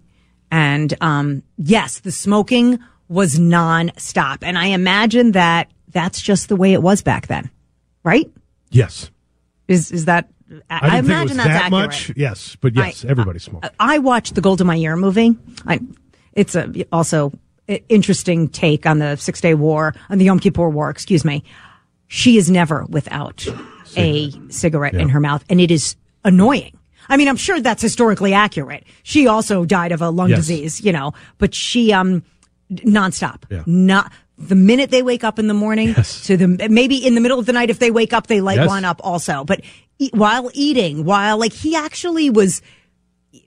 And 0.52 0.94
um, 1.00 1.44
yes, 1.58 2.00
the 2.00 2.12
smoking 2.12 2.80
was 3.08 3.40
nonstop. 3.40 4.40
And 4.42 4.58
I 4.58 4.66
imagine 4.68 5.32
that 5.32 5.72
that's 5.94 6.22
just 6.22 6.50
the 6.50 6.56
way 6.58 6.74
it 6.74 6.82
was 6.82 7.02
back 7.02 7.28
then, 7.28 7.50
right? 8.04 8.30
Yes. 8.72 9.10
Is 9.70 9.92
is 9.92 10.04
that? 10.06 10.28
I, 10.70 10.76
I 10.76 10.80
didn't 10.80 10.92
think 10.92 11.04
it 11.04 11.06
imagine 11.06 11.38
that's 11.38 11.48
that 11.50 11.64
accurate. 11.66 11.72
much. 11.72 12.12
Yes, 12.16 12.56
but 12.60 12.76
yes, 12.76 13.06
I- 13.06 13.10
everybody 13.10 13.40
smoked. 13.40 13.68
I 13.80 14.00
watched 14.00 14.36
the 14.36 14.42
gold 14.42 14.60
Golda 14.60 14.96
movie. 14.98 15.36
I, 15.66 15.80
it's 16.34 16.56
a 16.56 16.86
also 16.92 17.32
interesting 17.90 18.50
take 18.50 18.86
on 18.86 19.00
the 19.00 19.16
Six 19.16 19.40
Day 19.42 19.54
War, 19.54 19.94
on 20.10 20.18
the 20.18 20.26
Yom 20.26 20.40
Kippur 20.40 20.70
War. 20.70 20.90
Excuse 20.90 21.24
me. 21.24 21.44
She 22.08 22.38
is 22.38 22.52
never 22.52 22.86
without 22.90 23.46
a 23.96 24.32
cigarette 24.50 24.96
in 24.96 25.10
her 25.10 25.20
mouth, 25.22 25.46
and 25.50 25.62
it 25.62 25.72
is 25.72 25.96
annoying. 26.26 26.78
I 27.08 27.18
mean, 27.18 27.28
I'm 27.30 27.38
sure 27.38 27.60
that's 27.62 27.82
historically 27.82 28.34
accurate. 28.34 28.86
She 29.04 29.28
also 29.28 29.66
died 29.66 29.92
of 29.92 30.02
a 30.02 30.10
lung 30.10 30.30
Yes. 30.30 30.40
disease, 30.40 30.82
you 30.82 30.92
know, 30.92 31.14
but 31.38 31.54
she 31.56 31.94
um 31.94 32.24
nonstop, 32.72 33.44
Yeah. 33.50 33.64
not 33.66 34.12
the 34.38 34.56
minute 34.56 34.92
they 34.92 35.04
wake 35.04 35.24
up 35.24 35.40
in 35.40 35.48
the 35.48 35.54
morning 35.54 35.90
Yes. 35.90 36.26
to 36.28 36.36
the 36.38 36.48
maybe 36.70 36.96
in 36.98 37.16
the 37.16 37.22
middle 37.22 37.38
of 37.40 37.46
the 37.46 37.54
night 37.54 37.70
if 37.70 37.80
they 37.80 37.92
wake 37.92 38.12
up 38.14 38.28
they 38.28 38.42
light 38.42 38.58
Yes. 38.58 38.68
one 38.68 38.86
up 38.86 39.00
also 39.04 39.44
but 39.44 39.62
e- 40.04 40.10
while 40.14 40.50
eating 40.54 41.06
while 41.06 41.38
like 41.38 41.54
he 41.54 41.76
actually 41.76 42.30
was 42.30 42.62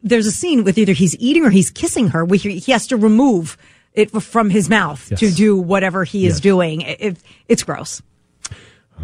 there's 0.03 0.27
a 0.27 0.33
scene 0.33 0.65
with 0.65 0.79
either 0.79 0.93
he's 0.93 1.15
eating 1.19 1.45
or 1.45 1.51
he's 1.51 1.71
kissing 1.71 2.09
her 2.09 2.25
where 2.25 2.39
he 2.39 2.59
he 2.59 2.73
has 2.73 2.87
to 2.87 2.97
remove 2.97 3.57
it 3.93 4.11
from 4.23 4.51
his 4.51 4.69
mouth 4.69 5.09
Yes. 5.11 5.21
to 5.21 5.31
do 5.31 5.57
whatever 5.57 6.05
he 6.05 6.27
is 6.27 6.41
doing 6.41 6.81
it, 6.83 6.97
it- 7.01 7.23
it's 7.49 7.63
gross 7.63 8.03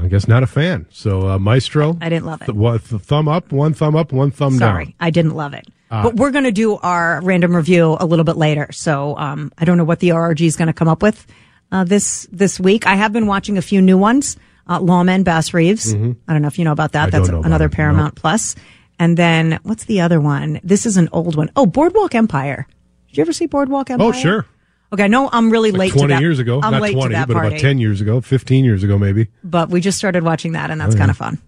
I 0.03 0.07
guess 0.07 0.29
not 0.29 0.45
a 0.45 0.47
fan. 0.47 0.87
So 0.91 1.29
uh, 1.29 1.39
Maestro, 1.41 1.99
I 2.01 2.09
didn't 2.09 2.25
love 2.25 2.41
it. 2.43 2.47
Th- 2.47 2.57
th- 2.89 3.03
thumb 3.03 3.27
up, 3.27 3.51
one 3.51 3.75
thumb 3.75 3.97
up, 3.97 4.13
one 4.13 4.31
thumb 4.31 4.53
sorry 4.57 4.59
down. 4.61 4.75
Sorry, 4.87 4.97
I 5.01 5.11
didn't 5.11 5.35
love 5.35 5.53
it 5.53 5.67
Uh, 5.91 6.05
but 6.05 6.15
we're 6.15 6.31
going 6.31 6.45
to 6.45 6.53
do 6.53 6.77
our 6.77 7.21
random 7.23 7.55
review 7.57 7.97
a 7.99 8.07
little 8.07 8.25
bit 8.25 8.37
later 8.37 8.69
so 8.71 9.17
um, 9.19 9.51
i 9.59 9.65
don't 9.65 9.77
know 9.77 9.85
what 9.85 9.99
the 9.99 10.11
rrg 10.11 10.41
is 10.47 10.57
going 10.57 10.69
to 10.69 10.73
come 10.73 10.87
up 10.89 11.03
with 11.03 11.27
uh, 11.73 11.83
this 11.85 12.29
this 12.31 12.61
week 12.61 12.87
i 12.87 12.95
have 12.95 13.13
been 13.13 13.27
watching 13.27 13.59
a 13.59 13.63
few 13.63 13.83
new 13.83 13.99
ones 13.99 14.37
uh, 14.71 14.81
lawman 14.81 15.23
bass 15.23 15.53
reeves 15.53 15.93
i 15.93 15.97
don't 15.99 16.41
know 16.43 16.49
if 16.49 16.59
you 16.59 16.65
know 16.65 16.73
about 16.73 16.93
that 16.93 17.09
Mm-hmm. 17.09 17.17
I 17.17 17.19
that's 17.19 17.29
about 17.29 17.45
another 17.45 17.67
it, 17.67 17.73
no. 17.73 17.77
paramount 17.77 18.15
plus 18.15 18.55
and 18.99 19.17
then 19.17 19.59
what's 19.65 19.85
the 19.85 20.01
other 20.01 20.21
one 20.21 20.61
this 20.65 20.87
is 20.87 20.97
an 20.97 21.09
old 21.13 21.35
one. 21.37 21.51
Oh, 21.57 21.67
boardwalk 21.67 22.15
empire 22.15 22.67
did 23.09 23.17
you 23.19 23.21
ever 23.23 23.33
see 23.33 23.47
boardwalk 23.47 23.91
empire 23.91 24.09
Oh, 24.09 24.13
sure. 24.13 24.47
okay 24.93 25.09
no, 25.09 25.29
i'm 25.33 25.51
really 25.51 25.73
Like 25.73 25.79
late 25.81 25.93
20 25.93 26.07
to 26.09 26.15
that 26.15 26.21
years 26.23 26.39
ago. 26.39 26.61
i'm 26.63 26.73
not 26.73 26.83
late 26.83 26.93
20, 26.95 27.09
to 27.09 27.19
that 27.19 27.27
but 27.29 27.35
party 27.35 27.49
about 27.49 27.61
10 27.61 27.79
years 27.79 28.01
ago, 28.01 28.21
15 28.21 28.65
years 28.65 28.83
ago, 28.83 28.97
maybe. 28.99 29.29
but 29.43 29.69
we 29.71 29.81
just 29.81 29.99
started 29.99 30.23
watching 30.23 30.53
that 30.53 30.71
and 30.71 30.81
that's 30.81 30.95
Oh, 30.95 30.99
kind 30.99 31.11
of 31.11 31.17
fun 31.17 31.39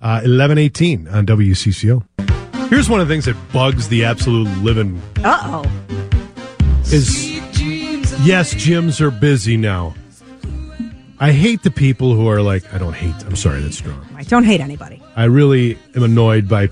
Uh, 0.00 0.22
1118 0.26 1.08
on 1.08 1.26
WCCO. 1.26 2.02
Here's 2.70 2.88
one 2.88 3.00
of 3.00 3.06
the 3.08 3.12
things 3.14 3.24
that 3.26 3.36
bugs 3.52 3.88
the 3.88 4.04
absolute 4.04 4.48
living 4.62 5.00
uh-oh 5.24 5.64
is 6.92 7.30
yes, 8.26 8.54
gyms 8.54 9.00
are 9.00 9.10
busy 9.10 9.56
now. 9.56 9.94
I 11.22 11.30
hate 11.30 11.62
the 11.62 11.70
people 11.70 12.14
who 12.16 12.26
are 12.26 12.42
like, 12.42 12.74
I 12.74 12.78
don't 12.78 12.94
hate, 12.94 13.14
I'm 13.24 13.36
sorry, 13.36 13.60
that's 13.60 13.78
strong. 13.78 14.04
I 14.16 14.24
don't 14.24 14.42
hate 14.42 14.60
anybody 14.60 15.00
I 15.14 15.26
really 15.26 15.78
am 15.94 16.02
annoyed 16.02 16.48
by 16.48 16.68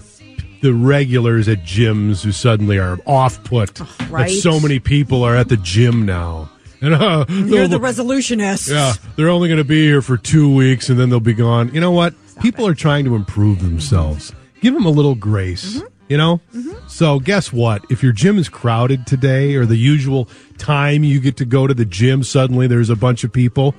the 0.60 0.74
regulars 0.74 1.46
at 1.46 1.58
gyms 1.58 2.24
who 2.24 2.32
suddenly 2.32 2.76
are 2.76 2.98
off 3.06 3.44
put 3.44 3.78
right. 4.10 4.28
that 4.28 4.30
so 4.30 4.58
many 4.58 4.80
people 4.80 5.22
are 5.22 5.36
at 5.36 5.48
the 5.48 5.56
gym 5.56 6.04
now. 6.04 6.50
And 6.82 6.94
uh, 6.94 7.26
you're 7.28 7.68
the 7.68 7.78
resolutionist 7.78 8.70
yeah, 8.70 8.94
they're 9.14 9.28
only 9.28 9.48
going 9.48 9.58
to 9.58 9.64
be 9.64 9.84
here 9.84 10.00
for 10.00 10.16
two 10.16 10.52
weeks 10.52 10.88
and 10.88 10.98
then 10.98 11.10
they'll 11.10 11.20
be 11.20 11.34
gone. 11.34 11.72
You 11.74 11.80
know 11.80 11.90
what? 11.90 12.14
People 12.40 12.66
are 12.66 12.74
trying 12.74 13.04
to 13.04 13.14
improve 13.14 13.60
themselves. 13.60 14.32
Give 14.62 14.72
them 14.72 14.86
a 14.86 14.90
little 14.90 15.14
grace. 15.14 15.76
Mm-hmm. 15.76 15.86
You 16.08 16.16
know? 16.16 16.40
So, 16.88 17.20
guess 17.20 17.52
what? 17.52 17.84
If 17.90 18.02
your 18.02 18.12
gym 18.12 18.38
is 18.38 18.48
crowded 18.48 19.06
today 19.06 19.56
or 19.56 19.66
the 19.66 19.76
usual 19.76 20.28
time 20.56 21.04
you 21.04 21.20
get 21.20 21.36
to 21.36 21.44
go 21.44 21.66
to 21.66 21.74
the 21.74 21.84
gym, 21.84 22.24
suddenly 22.24 22.66
there's 22.66 22.90
a 22.90 22.96
bunch 22.96 23.24
of 23.24 23.32
people, 23.32 23.74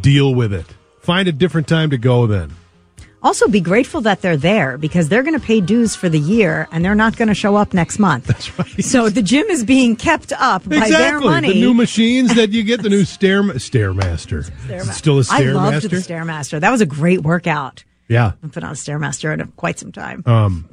deal 0.00 0.34
with 0.34 0.52
it. 0.52 0.66
Find 1.00 1.28
a 1.28 1.32
different 1.32 1.68
time 1.68 1.90
to 1.90 1.98
go 1.98 2.26
then. 2.26 2.52
Also, 3.22 3.48
be 3.48 3.60
grateful 3.60 4.02
that 4.02 4.22
they're 4.22 4.36
there 4.36 4.78
because 4.78 5.08
they're 5.08 5.22
going 5.22 5.38
to 5.38 5.44
pay 5.44 5.60
dues 5.60 5.96
for 5.96 6.08
the 6.08 6.18
year 6.18 6.68
and 6.70 6.84
they're 6.84 6.94
not 6.94 7.16
going 7.16 7.28
to 7.28 7.34
show 7.34 7.56
up 7.56 7.74
next 7.74 7.98
month. 7.98 8.24
That's 8.26 8.56
right. 8.58 8.84
So 8.84 9.08
the 9.08 9.22
gym 9.22 9.46
is 9.46 9.64
being 9.64 9.96
kept 9.96 10.32
up 10.32 10.68
by 10.68 10.88
their 10.88 11.18
money. 11.18 11.52
The 11.54 11.60
new 11.60 11.74
machines 11.74 12.34
that 12.36 12.50
you 12.50 12.62
get, 12.62 12.82
the 12.82 12.88
new 12.88 13.04
Stair 13.04 13.42
Stairmaster. 13.42 14.48
It 14.70 14.84
still 14.94 15.18
a 15.18 15.24
I 15.28 15.40
loved 15.40 15.82
the 15.82 15.96
Stairmaster? 15.96 16.24
Stairmaster. 16.24 16.60
That 16.60 16.70
was 16.70 16.80
a 16.80 16.86
great 16.86 17.22
workout. 17.22 17.84
Yeah. 18.08 18.32
I've 18.44 18.52
been 18.52 18.62
on 18.62 18.70
a 18.70 18.74
Stairmaster 18.74 19.32
in 19.32 19.44
quite 19.52 19.78
some 19.80 19.90
time. 19.90 20.22
Um, 20.26 20.68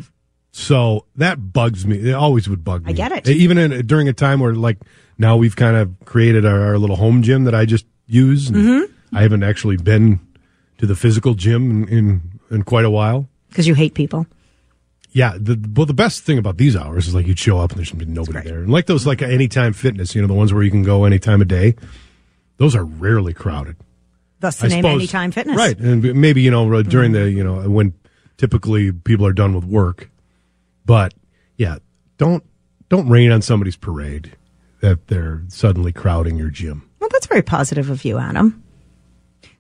So 0.52 1.06
that 1.16 1.54
bugs 1.54 1.88
me. 1.88 2.10
It 2.10 2.14
always 2.14 2.48
would 2.48 2.64
bug 2.64 2.86
me. 2.86 2.92
I 2.92 2.94
get 2.94 3.12
it. 3.12 3.28
Even 3.28 3.58
in, 3.58 3.88
during 3.88 4.08
a 4.08 4.14
time 4.14 4.40
where, 4.40 4.54
like, 4.54 4.78
now 5.18 5.38
we've 5.38 5.56
kind 5.56 5.76
of 5.76 5.92
created 6.06 6.46
our, 6.46 6.62
our 6.62 6.78
little 6.78 6.98
home 6.98 7.24
gym 7.24 7.46
that 7.46 7.56
I 7.56 7.66
just 7.66 7.88
use. 8.06 8.52
Mm-hmm. 8.52 8.93
I 9.16 9.22
haven't 9.22 9.44
actually 9.44 9.78
been 9.78 10.20
to 10.78 10.86
the 10.86 10.96
physical 10.96 11.34
gym 11.34 11.84
in, 11.84 11.90
in, 11.90 12.22
in 12.52 12.64
quite 12.64 12.86
a 12.86 12.90
while. 12.90 13.28
Because 13.50 13.68
you 13.68 13.76
hate 13.76 13.94
people. 13.94 14.26
Yeah. 15.12 15.38
The, 15.40 15.60
well, 15.76 15.86
the 15.86 15.94
best 15.94 16.24
thing 16.24 16.38
about 16.38 16.58
these 16.58 16.76
hours 16.76 17.08
is 17.08 17.16
like 17.16 17.28
you'd 17.28 17.40
show 17.40 17.60
up 17.60 17.72
and 17.72 17.80
there's 17.80 17.94
nobody 17.94 18.42
there. 18.42 18.60
And 18.60 18.72
like 18.72 18.88
those, 18.88 19.06
like 19.06 19.22
anytime 19.22 19.74
fitness, 19.74 20.16
you 20.16 20.22
know, 20.22 20.28
the 20.28 20.34
ones 20.34 20.54
where 20.54 20.64
you 20.64 20.72
can 20.72 20.84
go 20.84 21.06
any 21.06 21.20
time 21.20 21.42
of 21.42 21.48
day, 21.48 21.76
those 22.58 22.76
are 22.76 22.84
rarely 22.84 23.34
crowded. 23.34 23.76
Thus 24.40 24.58
the 24.58 24.66
I 24.66 24.70
name 24.70 24.84
suppose- 24.84 25.02
Anytime 25.02 25.32
Fitness. 25.32 25.58
Right. 25.58 25.78
And 25.78 26.20
maybe, 26.20 26.42
you 26.42 26.52
know, 26.52 26.74
uh, 26.74 26.82
during 26.82 27.12
mm. 27.12 27.24
the, 27.24 27.32
you 27.32 27.44
know, 27.44 27.70
when 27.70 27.94
typically 28.38 28.92
people 28.92 29.26
are 29.26 29.34
done 29.34 29.54
with 29.54 29.64
work. 29.64 30.10
But 30.86 31.14
yeah, 31.58 31.78
don't 32.18 32.44
don't 32.90 33.08
rain 33.08 33.32
on 33.32 33.42
somebody's 33.42 33.78
parade 33.78 34.36
that 34.82 35.08
they're 35.08 35.44
suddenly 35.48 35.94
crowding 35.94 36.38
your 36.38 36.50
gym. 36.50 36.90
Well, 37.00 37.10
that's 37.12 37.28
very 37.28 37.42
positive 37.42 37.90
of 37.90 38.04
you, 38.04 38.18
Adam. 38.18 38.63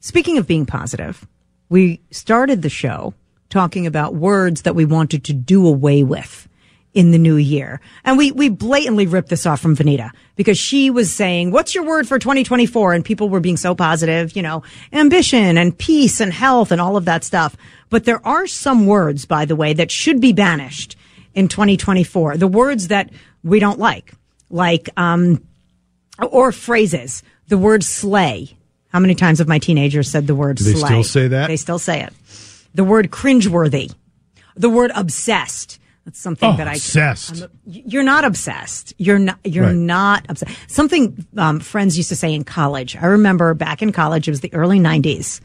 Speaking 0.04 0.38
of 0.38 0.46
being 0.46 0.66
positive, 0.66 1.26
we 1.70 2.02
started 2.12 2.62
the 2.62 2.68
show 2.68 3.14
talking 3.50 3.88
about 3.88 4.14
words 4.14 4.64
that 4.64 4.76
we 4.76 4.84
wanted 4.84 5.24
to 5.24 5.34
do 5.34 5.66
away 5.66 6.04
with 6.04 6.50
in 6.94 7.12
the 7.12 7.18
new 7.18 7.38
year. 7.38 7.80
And 8.04 8.18
we, 8.18 8.30
we 8.34 8.50
blatantly 8.50 9.08
ripped 9.08 9.30
this 9.30 9.46
off 9.46 9.62
from 9.62 9.78
Vanita 9.78 10.12
because 10.36 10.58
she 10.58 10.90
was 10.90 11.10
saying, 11.10 11.52
what's 11.52 11.74
your 11.74 11.86
word 11.86 12.06
for 12.06 12.20
2024? 12.20 12.92
And 12.92 13.06
people 13.06 13.30
were 13.30 13.40
being 13.40 13.56
so 13.56 13.74
positive, 13.76 14.36
you 14.36 14.42
know, 14.42 14.64
ambition 14.92 15.58
and 15.58 15.78
peace 15.78 16.20
and 16.20 16.34
health 16.34 16.74
and 16.74 16.82
all 16.82 16.98
of 16.98 17.06
that 17.06 17.24
stuff. 17.24 17.56
But 17.90 18.04
there 18.04 18.20
are 18.28 18.46
some 18.46 18.86
words, 18.86 19.24
by 19.24 19.46
the 19.46 19.56
way, 19.56 19.72
that 19.72 19.90
should 19.90 20.20
be 20.20 20.34
banished 20.34 20.98
in 21.34 21.48
2024. 21.48 22.36
The 22.36 22.46
words 22.46 22.90
that 22.90 23.10
we 23.42 23.62
don't 23.62 23.80
like, 23.80 24.12
like, 24.50 24.90
um, 24.98 25.48
or 26.30 26.52
phrases. 26.52 27.24
The 27.48 27.58
word 27.58 27.86
slay. 27.86 28.58
How 28.94 29.00
many 29.00 29.16
times 29.16 29.40
have 29.40 29.48
my 29.48 29.60
teenagers 29.60 30.10
said 30.10 30.28
the 30.28 30.36
word 30.36 30.58
Do 30.58 30.64
they 30.66 30.74
slay? 30.76 30.88
still 30.88 31.04
say 31.04 31.28
that? 31.30 31.48
They 31.48 31.58
still 31.58 31.80
say 31.80 32.04
it. 32.04 32.14
The 32.76 32.84
word 32.84 33.10
cringeworthy. 33.12 33.94
The 34.56 34.70
word 34.70 34.92
obsessed. 34.96 35.80
That's 36.06 36.20
something 36.20 36.50
Oh, 36.50 36.58
that 36.58 36.68
I 36.68 36.74
obsessed. 36.74 37.48
you're 37.66 38.04
not 38.04 38.24
obsessed. 38.26 38.94
You're 38.98 39.20
not. 39.20 39.40
You're 39.46 39.68
Right. 39.68 39.76
not 39.76 40.26
obsessed. 40.30 40.54
Something 40.68 41.26
um, 41.38 41.60
friends 41.62 41.96
used 41.98 42.10
to 42.10 42.16
say 42.16 42.34
in 42.34 42.44
college. 42.44 42.96
I 42.98 43.06
remember 43.06 43.54
back 43.54 43.82
in 43.82 43.92
college. 43.94 44.28
It 44.28 44.32
was 44.32 44.42
the 44.42 44.54
early 44.54 44.80
'90s. 44.80 45.40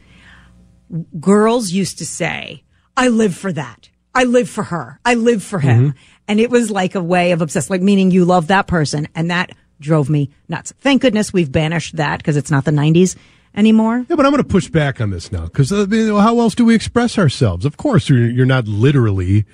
Girls 1.19 1.71
used 1.71 1.99
to 1.99 2.05
say, 2.05 2.63
"I 2.97 3.07
live 3.09 3.35
for 3.35 3.51
that. 3.53 3.89
I 4.13 4.23
live 4.25 4.49
for 4.49 4.63
her. 4.63 4.99
I 5.05 5.13
live 5.13 5.41
for 5.43 5.59
him," 5.59 5.89
Mm-hmm. 5.91 5.97
and 6.27 6.39
it 6.39 6.49
was 6.49 6.69
like 6.71 6.93
a 6.95 7.01
way 7.03 7.31
of 7.31 7.41
obsessed, 7.41 7.69
like 7.69 7.81
meaning 7.81 8.11
you 8.11 8.25
love 8.25 8.47
that 8.47 8.67
person, 8.67 9.07
and 9.15 9.31
that 9.31 9.51
drove 9.79 10.09
me 10.09 10.29
nuts. 10.49 10.73
Thank 10.81 11.01
goodness 11.03 11.31
we've 11.31 11.51
banished 11.51 11.95
that 11.97 12.17
because 12.17 12.35
it's 12.37 12.51
not 12.51 12.65
the 12.65 12.71
'90s 12.71 13.15
anymore. 13.55 14.05
Yeah, 14.09 14.15
but 14.15 14.25
I'm 14.25 14.31
going 14.31 14.43
to 14.43 14.49
push 14.49 14.69
back 14.69 15.01
on 15.01 15.09
this 15.09 15.31
now 15.31 15.45
because 15.45 15.71
uh, 15.71 15.85
how 16.19 16.39
else 16.39 16.55
do 16.55 16.65
we 16.65 16.75
express 16.75 17.17
ourselves? 17.17 17.65
Of 17.65 17.77
course, 17.77 18.09
you're, 18.09 18.29
you're 18.29 18.45
not 18.45 18.67
literally 18.67 19.45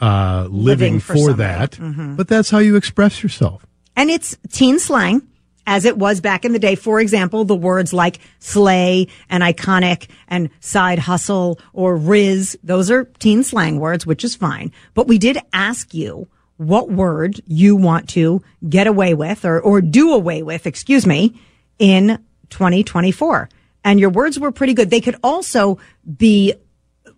uh, 0.00 0.48
living, 0.50 0.94
Living 0.94 1.00
for, 1.00 1.14
for 1.14 1.32
that, 1.34 1.78
but 2.16 2.28
that's 2.28 2.50
how 2.50 2.58
you 2.58 2.76
express 2.76 3.22
yourself. 3.22 3.66
And 3.96 4.10
it's 4.10 4.36
teen 4.50 4.78
slang, 4.78 5.22
as 5.66 5.84
it 5.84 5.96
was 5.96 6.20
back 6.20 6.44
in 6.44 6.52
the 6.52 6.58
day. 6.58 6.74
For 6.74 7.00
example, 7.00 7.44
the 7.44 7.54
words 7.56 7.92
like 7.92 8.18
slay 8.38 9.08
and 9.30 9.42
iconic 9.42 10.08
and 10.28 10.50
side 10.60 10.98
hustle 10.98 11.58
or 11.72 11.96
rizz, 11.96 12.56
those 12.62 12.90
are 12.90 13.04
teen 13.04 13.42
slang 13.42 13.78
words, 13.80 14.06
which 14.06 14.24
is 14.24 14.34
fine. 14.34 14.72
But 14.94 15.06
we 15.06 15.18
did 15.18 15.38
ask 15.52 15.94
you 15.94 16.28
what 16.56 16.90
word 16.90 17.40
you 17.46 17.76
want 17.76 18.08
to 18.10 18.42
get 18.68 18.86
away 18.86 19.14
with 19.14 19.44
or, 19.44 19.60
or 19.60 19.80
do 19.80 20.12
away 20.12 20.42
with, 20.42 20.66
excuse 20.66 21.06
me, 21.06 21.40
in 21.78 22.22
2024. 22.54 23.48
And 23.84 24.00
your 24.00 24.10
words 24.10 24.38
were 24.40 24.50
pretty 24.52 24.72
good. 24.74 24.88
They 24.90 25.00
could 25.00 25.16
also 25.22 25.78
be 26.16 26.54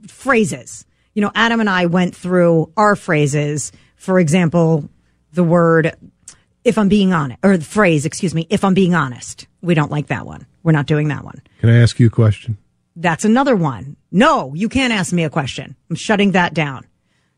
phrases. 0.08 0.84
You 1.14 1.22
know, 1.22 1.30
Adam 1.34 1.60
and 1.60 1.70
I 1.70 1.86
went 1.86 2.14
through 2.16 2.72
our 2.76 2.96
phrases. 2.96 3.70
For 3.96 4.18
example, 4.18 4.88
the 5.32 5.44
word, 5.44 5.94
if 6.64 6.76
I'm 6.78 6.88
being 6.88 7.12
honest, 7.12 7.38
or 7.42 7.56
the 7.56 7.64
phrase, 7.64 8.04
excuse 8.04 8.34
me, 8.34 8.46
if 8.50 8.64
I'm 8.64 8.74
being 8.74 8.94
honest. 8.94 9.46
We 9.62 9.74
don't 9.74 9.90
like 9.90 10.08
that 10.08 10.26
one. 10.26 10.46
We're 10.62 10.72
not 10.72 10.86
doing 10.86 11.08
that 11.08 11.24
one. 11.24 11.42
Can 11.60 11.70
I 11.70 11.78
ask 11.78 11.98
you 11.98 12.06
a 12.06 12.10
question? 12.10 12.56
That's 12.94 13.24
another 13.24 13.56
one. 13.56 13.96
No, 14.10 14.54
you 14.54 14.68
can't 14.68 14.92
ask 14.92 15.12
me 15.12 15.24
a 15.24 15.30
question. 15.30 15.76
I'm 15.90 15.96
shutting 15.96 16.32
that 16.32 16.54
down. 16.54 16.86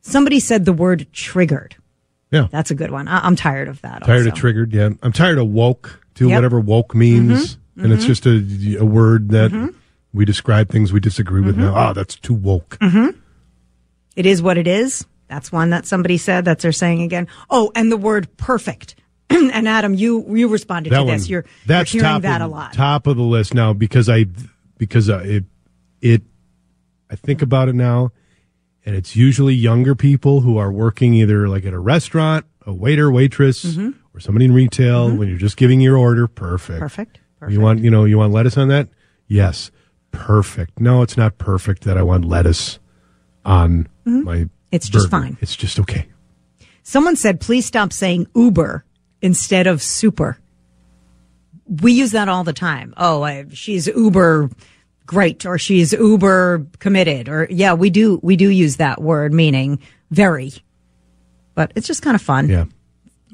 Somebody 0.03 0.39
said 0.41 0.65
the 0.65 0.73
word 0.73 1.07
triggered. 1.13 1.75
Yeah, 2.31 2.47
That's 2.51 2.71
a 2.71 2.75
good 2.75 2.91
one. 2.91 3.09
I- 3.09 3.21
I'm 3.27 3.37
tired 3.37 3.69
of 3.69 3.81
that. 3.83 4.05
tired 4.05 4.19
also. 4.19 4.29
of 4.31 4.35
triggered. 4.35 4.73
Yeah, 4.75 4.91
I'm 5.03 5.13
tired 5.13 5.39
of 5.39 5.49
woke. 5.49 6.01
To 6.17 6.25
Yep. 6.25 6.29
Mm-hmm. 6.31 6.35
whatever 6.37 6.61
woke 6.61 6.95
means, 6.95 7.57
and 7.79 7.93
it's 7.93 8.05
just 8.05 8.27
a, 8.27 8.77
a 8.79 8.85
word 8.85 9.31
that 9.31 9.73
we 10.13 10.25
describe 10.25 10.69
things 10.69 10.93
we 10.93 11.01
disagree 11.01 11.41
with. 11.41 11.57
Mm-hmm. 11.57 11.75
Now, 11.75 11.91
oh, 11.91 11.93
that's 11.93 12.17
too 12.17 12.35
woke. 12.35 12.79
It 14.17 14.27
is 14.27 14.43
what 14.43 14.59
it 14.59 14.67
is. 14.67 15.07
That's 15.29 15.53
one 15.53 15.71
that 15.71 15.87
somebody 15.87 16.19
said. 16.19 16.45
That's 16.45 16.63
they're 16.63 16.73
saying 16.73 17.03
again. 17.03 17.29
Oh, 17.51 17.71
and 17.75 17.93
the 17.93 17.97
word 17.97 18.35
perfect. 18.37 18.97
and 19.31 19.69
Adam, 19.69 19.95
you 19.95 20.25
you 20.35 20.49
responded 20.49 20.91
that 20.91 20.99
to 20.99 21.05
one, 21.05 21.15
this. 21.15 21.29
You're, 21.29 21.45
that's 21.67 21.93
you're 21.95 22.05
hearing 22.05 22.23
that 22.23 22.41
of, 22.41 22.51
a 22.51 22.55
lot. 22.55 22.73
Top 22.73 23.07
of 23.07 23.17
the 23.17 23.23
list 23.23 23.55
now 23.55 23.73
because 23.73 24.09
I 24.09 24.25
because 24.79 25.09
uh, 25.11 25.19
it 25.25 25.45
it 26.01 26.23
I 27.11 27.17
think 27.17 27.43
about 27.43 27.69
it 27.69 27.75
now, 27.75 28.11
and 28.87 28.97
it's 28.97 29.15
usually 29.15 29.55
younger 29.55 29.95
people 29.95 30.41
who 30.41 30.57
are 30.57 30.73
working 30.73 31.15
either 31.15 31.47
like 31.47 31.65
at 31.67 31.75
a 31.75 31.79
restaurant, 31.79 32.47
a 32.67 32.73
waiter, 32.73 33.11
waitress, 33.11 33.65
Mm-hmm. 33.65 33.89
or 33.89 34.19
or 34.19 34.21
somebody 34.21 34.47
in 34.47 34.53
retail 34.53 35.15
when 35.15 35.29
you're 35.29 35.39
just 35.39 35.57
giving 35.57 35.81
your 35.81 35.97
order. 35.97 36.27
Perfect. 36.27 36.81
Perfect. 36.81 37.21
Perfect. 37.41 37.53
You 37.53 37.61
want 37.61 37.81
you 37.81 37.91
know 37.91 38.05
you 38.05 38.19
want 38.19 38.33
lettuce 38.33 38.57
on 38.57 38.69
that? 38.69 38.89
Yes. 39.27 39.71
Perfect. 40.11 40.81
No, 40.81 41.03
it's 41.03 41.17
not 41.17 41.39
perfect 41.39 41.85
that 41.85 41.97
I 41.99 42.03
want 42.03 42.25
lettuce 42.25 42.79
on 43.45 43.89
my. 44.05 44.37
Mm-hmm. 44.37 44.45
It's 44.71 44.89
just 44.89 45.11
fine. 45.11 45.37
It's 45.41 45.57
just 45.57 45.79
okay. 45.81 46.09
Someone 46.83 47.17
said, 47.17 47.39
please 47.41 47.67
stop 47.67 47.93
saying 47.93 48.27
Uber 48.35 48.83
instead 49.21 49.67
of 49.67 49.83
super. 49.83 50.39
We 51.67 51.93
use 51.93 52.13
that 52.13 52.31
all 52.31 52.45
the 52.45 52.55
time. 52.55 52.95
Oh, 52.97 53.23
I, 53.23 53.45
she's 53.53 53.87
Uber 53.89 54.49
great 55.05 55.45
or 55.45 55.59
she's 55.59 55.93
Uber 55.93 56.67
committed 56.79 57.29
or 57.29 57.47
yeah, 57.51 57.75
we 57.75 57.91
do, 57.91 58.19
we 58.23 58.37
do 58.37 58.49
use 58.49 58.77
that 58.77 59.03
word 59.03 59.35
meaning 59.35 59.81
very, 60.11 60.53
but 61.55 61.73
it's 61.75 61.87
just 61.87 62.01
kind 62.01 62.15
of 62.15 62.23
fun. 62.23 62.49
Yeah. 62.49 62.65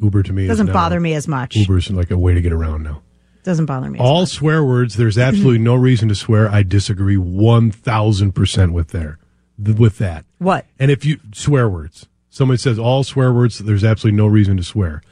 Uber 0.03 0.25
to 0.25 0.33
me 0.33 0.49
Doesn't 0.49 0.67
is 0.67 0.69
now- 0.69 0.73
bother 0.75 0.99
me 0.99 1.15
as 1.15 1.29
much. 1.29 1.55
Uber's 1.55 1.89
like 1.93 2.11
a 2.11 2.19
way 2.19 2.35
to 2.35 2.41
get 2.41 2.53
around 2.53 2.83
now. 2.83 3.03
Doesn't 3.45 3.67
bother 3.67 3.89
me. 3.89 3.99
All 4.01 4.27
swear 4.27 4.65
words. 4.65 4.97
There's 4.97 5.17
absolutely 5.19 5.59
no 5.59 5.75
reason 5.77 6.09
to 6.09 6.15
swear. 6.15 6.49
I 6.49 6.63
disagree 6.65 7.17
one 7.17 7.71
thousand 7.71 8.33
percent 8.33 8.73
with 8.73 8.89
there, 8.89 9.19
th- 9.63 9.77
with 9.79 9.99
that. 9.99 10.25
What? 10.39 10.67
And 10.79 10.91
if 10.91 11.05
you 11.05 11.21
swear 11.33 11.69
words, 11.69 12.09
somebody 12.31 12.59
says 12.59 12.79
all 12.79 13.05
swear 13.05 13.33
words, 13.33 13.59
there's 13.59 13.85
absolutely 13.85 14.17
no 14.17 14.27
reason 14.27 14.57
to 14.57 14.63
swear. 14.65 15.03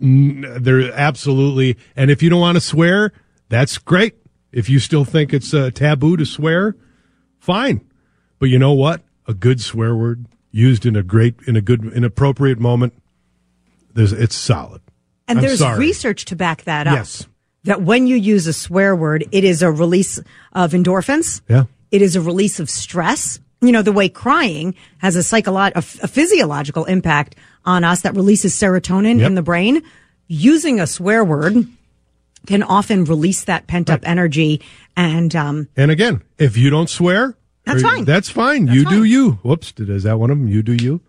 N- 0.00 0.44
There 0.60 0.92
absolutely, 0.92 1.76
and 1.96 2.10
if 2.10 2.22
you 2.22 2.28
don't 2.30 2.40
want 2.40 2.56
to 2.56 2.60
swear, 2.60 3.12
that's 3.48 3.78
great. 3.78 4.14
If 4.52 4.68
you 4.68 4.78
still 4.78 5.04
think 5.06 5.32
it's 5.32 5.54
uh, 5.54 5.70
taboo 5.72 6.16
to 6.18 6.26
swear, 6.26 6.76
fine. 7.38 7.80
But 8.38 8.50
you 8.50 8.58
know 8.58 8.72
what? 8.72 9.00
A 9.26 9.32
good 9.32 9.60
swear 9.62 9.94
word 9.94 10.26
used 10.50 10.84
in 10.84 10.94
a 10.96 11.02
great, 11.02 11.36
in 11.46 11.56
a 11.56 11.62
good, 11.62 11.84
in 11.84 12.04
appropriate 12.04 12.58
moment, 12.58 12.92
there's 13.94 14.12
it's 14.12 14.34
solid. 14.36 14.82
And 15.28 15.38
I'm 15.38 15.44
there's 15.44 15.58
sorry. 15.60 15.78
research 15.78 16.24
to 16.26 16.36
back 16.36 16.62
that 16.64 16.86
up. 16.86 16.94
Yes. 16.94 17.26
That 17.64 17.82
when 17.82 18.06
you 18.06 18.16
use 18.16 18.46
a 18.46 18.52
swear 18.52 18.94
word, 18.96 19.24
it 19.30 19.44
is 19.44 19.62
a 19.62 19.70
release 19.70 20.18
of 20.52 20.72
endorphins. 20.72 21.40
Yeah. 21.48 21.64
It 21.90 22.02
is 22.02 22.16
a 22.16 22.20
release 22.20 22.58
of 22.58 22.68
stress. 22.68 23.38
You 23.60 23.70
know, 23.70 23.82
the 23.82 23.92
way 23.92 24.08
crying 24.08 24.74
has 24.98 25.14
a 25.14 25.20
psycholo- 25.20 25.70
a, 25.76 25.82
physiological 25.82 26.84
impact 26.86 27.36
on 27.64 27.84
us 27.84 28.00
that 28.00 28.16
releases 28.16 28.54
serotonin 28.54 29.18
Yep. 29.20 29.26
in 29.28 29.34
the 29.36 29.42
brain. 29.42 29.82
Using 30.26 30.80
a 30.80 30.86
swear 30.86 31.24
word 31.24 31.66
can 32.46 32.64
often 32.64 33.04
release 33.04 33.44
that 33.44 33.68
pent 33.68 33.88
up 33.90 34.00
energy. 34.02 34.60
And, 34.96 35.34
um, 35.36 35.68
And 35.76 35.92
again, 35.92 36.22
if 36.38 36.56
you 36.56 36.70
don't 36.70 36.90
swear, 36.90 37.36
That's 37.64 37.84
or- 37.84 37.88
fine. 37.88 38.04
That's 38.04 38.28
fine. 38.28 38.66
you 38.66 38.84
do 38.84 39.04
you. 39.04 39.32
Whoops, 39.44 39.72
is 39.78 40.02
that 40.02 40.18
one 40.18 40.30
of 40.32 40.38
them? 40.38 40.48
You 40.48 40.62
do 40.64 40.72
you. 40.72 41.00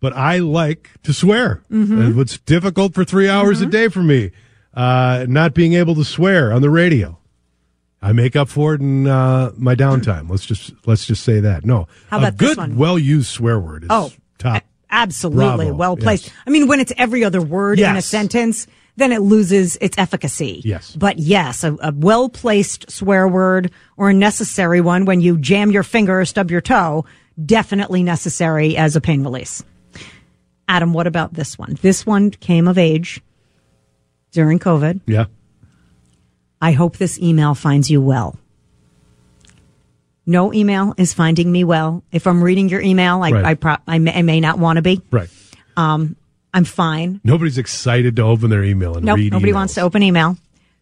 But 0.00 0.12
I 0.12 0.38
like 0.38 0.90
to 1.04 1.12
swear. 1.12 1.62
Mm-hmm. 1.70 2.20
It's 2.20 2.38
difficult 2.38 2.94
for 2.94 3.04
three 3.04 3.28
hours 3.28 3.60
a 3.62 3.66
day 3.66 3.88
for 3.88 4.02
me, 4.02 4.30
uh, 4.74 5.24
not 5.28 5.54
being 5.54 5.72
able 5.72 5.94
to 5.94 6.04
swear 6.04 6.52
on 6.52 6.60
the 6.62 6.70
radio. 6.70 7.18
I 8.02 8.12
make 8.12 8.36
up 8.36 8.48
for 8.48 8.74
it 8.74 8.80
in 8.82 9.06
uh, 9.06 9.52
my 9.56 9.74
downtime. 9.74 10.28
Let's 10.30 10.44
just 10.44 10.74
let's 10.86 11.06
just 11.06 11.24
say 11.24 11.40
that. 11.40 11.64
No, 11.64 11.88
How 12.10 12.18
a 12.18 12.20
about 12.20 12.38
this 12.38 12.54
good, 12.56 12.76
well 12.76 12.98
used 12.98 13.28
swear 13.28 13.58
word 13.58 13.84
is 13.84 13.88
Oh, 13.90 14.12
top. 14.38 14.62
absolutely 14.90 15.66
Bravo. 15.66 15.74
well 15.74 15.96
placed. 15.96 16.26
Yes. 16.26 16.34
I 16.46 16.50
mean, 16.50 16.68
when 16.68 16.78
it's 16.78 16.92
every 16.98 17.24
other 17.24 17.40
word 17.40 17.80
in 17.80 17.96
a 17.96 18.02
sentence, 18.02 18.66
then 18.96 19.12
it 19.12 19.22
loses 19.22 19.76
its 19.80 19.96
efficacy. 19.98 20.60
Yes. 20.64 20.94
But 20.94 21.18
yes, 21.18 21.64
a, 21.64 21.72
a 21.80 21.92
well 21.96 22.28
placed 22.28 22.90
swear 22.90 23.26
word 23.26 23.70
or 23.96 24.10
a 24.10 24.14
necessary 24.14 24.82
one 24.82 25.06
when 25.06 25.22
you 25.22 25.38
jam 25.38 25.70
your 25.70 25.82
finger 25.82 26.20
or 26.20 26.24
stub 26.26 26.50
your 26.50 26.60
toe, 26.60 27.06
definitely 27.42 28.02
necessary 28.02 28.76
as 28.76 28.94
a 28.94 29.00
pain 29.00 29.22
release. 29.24 29.64
Adam, 30.68 30.92
what 30.92 31.06
about 31.06 31.34
this 31.34 31.56
one? 31.58 31.76
This 31.82 32.04
one 32.04 32.30
came 32.30 32.66
of 32.68 32.76
age 32.78 33.20
during 34.32 34.58
COVID. 34.58 35.00
Yeah, 35.06 35.26
I 36.60 36.72
hope 36.72 36.96
this 36.96 37.18
email 37.18 37.54
finds 37.54 37.90
you 37.90 38.00
well. 38.02 38.36
No 40.26 40.52
email 40.52 40.92
is 40.96 41.12
finding 41.14 41.52
me 41.52 41.62
well. 41.62 42.02
If 42.10 42.26
I'm 42.26 42.42
reading 42.42 42.68
your 42.68 42.80
email, 42.80 43.22
I, 43.22 43.30
Right. 43.30 43.44
I, 43.44 43.54
pro- 43.54 43.76
I, 43.86 43.98
may, 44.00 44.12
I 44.12 44.22
may 44.22 44.40
not 44.40 44.58
want 44.58 44.76
to 44.76 44.82
be. 44.82 45.00
right. 45.10 45.28
Um, 45.76 46.16
I'm 46.52 46.64
fine. 46.64 47.20
Nobody's 47.22 47.58
excited 47.58 48.16
to 48.16 48.22
open 48.22 48.48
their 48.50 48.64
email 48.64 48.96
and 48.96 49.04
Nope, 49.04 49.18
read. 49.18 49.32
nobody 49.32 49.52
emails. 49.52 49.54
wants 49.54 49.74
to 49.74 49.82
open 49.82 50.02
email. 50.02 50.36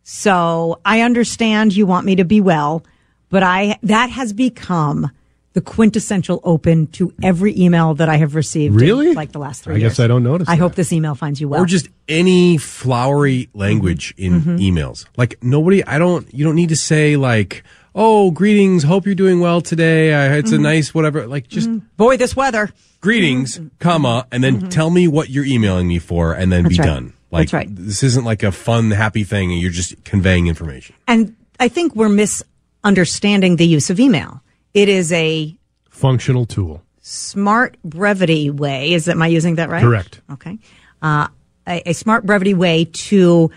So 0.04 0.80
I 0.84 1.00
understand 1.02 1.74
you 1.76 1.84
want 1.84 2.06
me 2.06 2.16
to 2.16 2.24
be 2.24 2.40
well, 2.40 2.84
but 3.28 3.42
I 3.42 3.78
that 3.82 4.08
has 4.10 4.32
become 4.32 5.10
the 5.54 5.60
quintessential 5.60 6.40
open 6.44 6.86
to 6.88 7.12
every 7.22 7.58
email 7.58 7.94
that 7.94 8.08
I 8.08 8.16
have 8.16 8.34
received. 8.34 8.74
in, 8.74 8.80
Really? 8.80 9.14
like 9.14 9.32
the 9.32 9.38
last 9.38 9.62
three 9.64 9.76
I 9.76 9.78
years. 9.78 9.92
guess 9.92 10.00
I 10.00 10.06
don't 10.08 10.22
notice 10.22 10.48
I 10.48 10.56
hope 10.56 10.74
this 10.74 10.92
email 10.92 11.14
finds 11.14 11.40
you 11.40 11.48
well. 11.48 11.62
or 11.62 11.66
just 11.66 11.88
any 12.08 12.58
flowery 12.58 13.48
language 13.54 14.12
in 14.16 14.40
Mm-hmm. 14.40 14.56
emails. 14.56 15.06
Like 15.16 15.42
nobody, 15.42 15.82
I 15.84 15.98
don't, 15.98 16.26
you 16.34 16.44
don't 16.44 16.56
need 16.56 16.68
to 16.70 16.76
say 16.76 17.16
like, 17.16 17.62
oh, 17.94 18.30
greetings, 18.32 18.82
hope 18.82 19.06
you're 19.06 19.14
doing 19.14 19.38
well 19.40 19.60
today. 19.60 20.12
I, 20.12 20.36
it's 20.38 20.50
Mm-hmm. 20.50 20.58
a 20.60 20.62
nice 20.62 20.92
whatever. 20.94 21.26
Like 21.28 21.46
just 21.48 21.70
boy, 21.96 22.16
this 22.16 22.34
weather. 22.36 22.70
greetings, 23.00 23.60
comma, 23.78 24.26
and 24.32 24.42
then 24.42 24.68
tell 24.70 24.90
me 24.90 25.06
what 25.08 25.30
you're 25.30 25.44
emailing 25.46 25.86
me 25.86 25.98
for, 26.00 26.32
and 26.34 26.50
then 26.52 26.64
be 26.64 26.70
Mm-hmm. 26.74 26.80
right. 26.82 26.86
done. 26.86 27.12
Like 27.30 27.50
That's 27.50 27.52
right. 27.52 27.68
this 27.76 28.02
isn't 28.02 28.24
like 28.24 28.42
a 28.42 28.50
fun, 28.52 28.90
happy 28.90 29.22
thing, 29.24 29.52
and 29.52 29.60
you're 29.60 29.70
just 29.70 30.02
conveying 30.04 30.46
information. 30.48 30.94
And 31.06 31.36
I 31.60 31.68
think 31.68 31.94
we're 31.94 32.08
misunderstanding 32.08 33.56
the 33.56 33.66
use 33.66 33.90
of 33.90 34.00
email. 34.00 34.40
It 34.74 34.88
is 34.88 35.12
a 35.12 35.54
functional 35.88 36.46
tool. 36.46 36.82
smart 37.00 37.76
brevity 37.84 38.50
way. 38.50 38.92
Is 38.92 39.04
that 39.06 39.12
am 39.12 39.22
I 39.22 39.28
using 39.28 39.54
that 39.56 39.68
right? 39.70 39.82
Correct. 39.82 40.20
Okay. 40.32 40.58
Uh, 41.02 41.28
a, 41.66 41.90
a 41.90 41.92
smart 41.92 42.26
brevity 42.26 42.54
way 42.54 42.86
to 42.86 43.50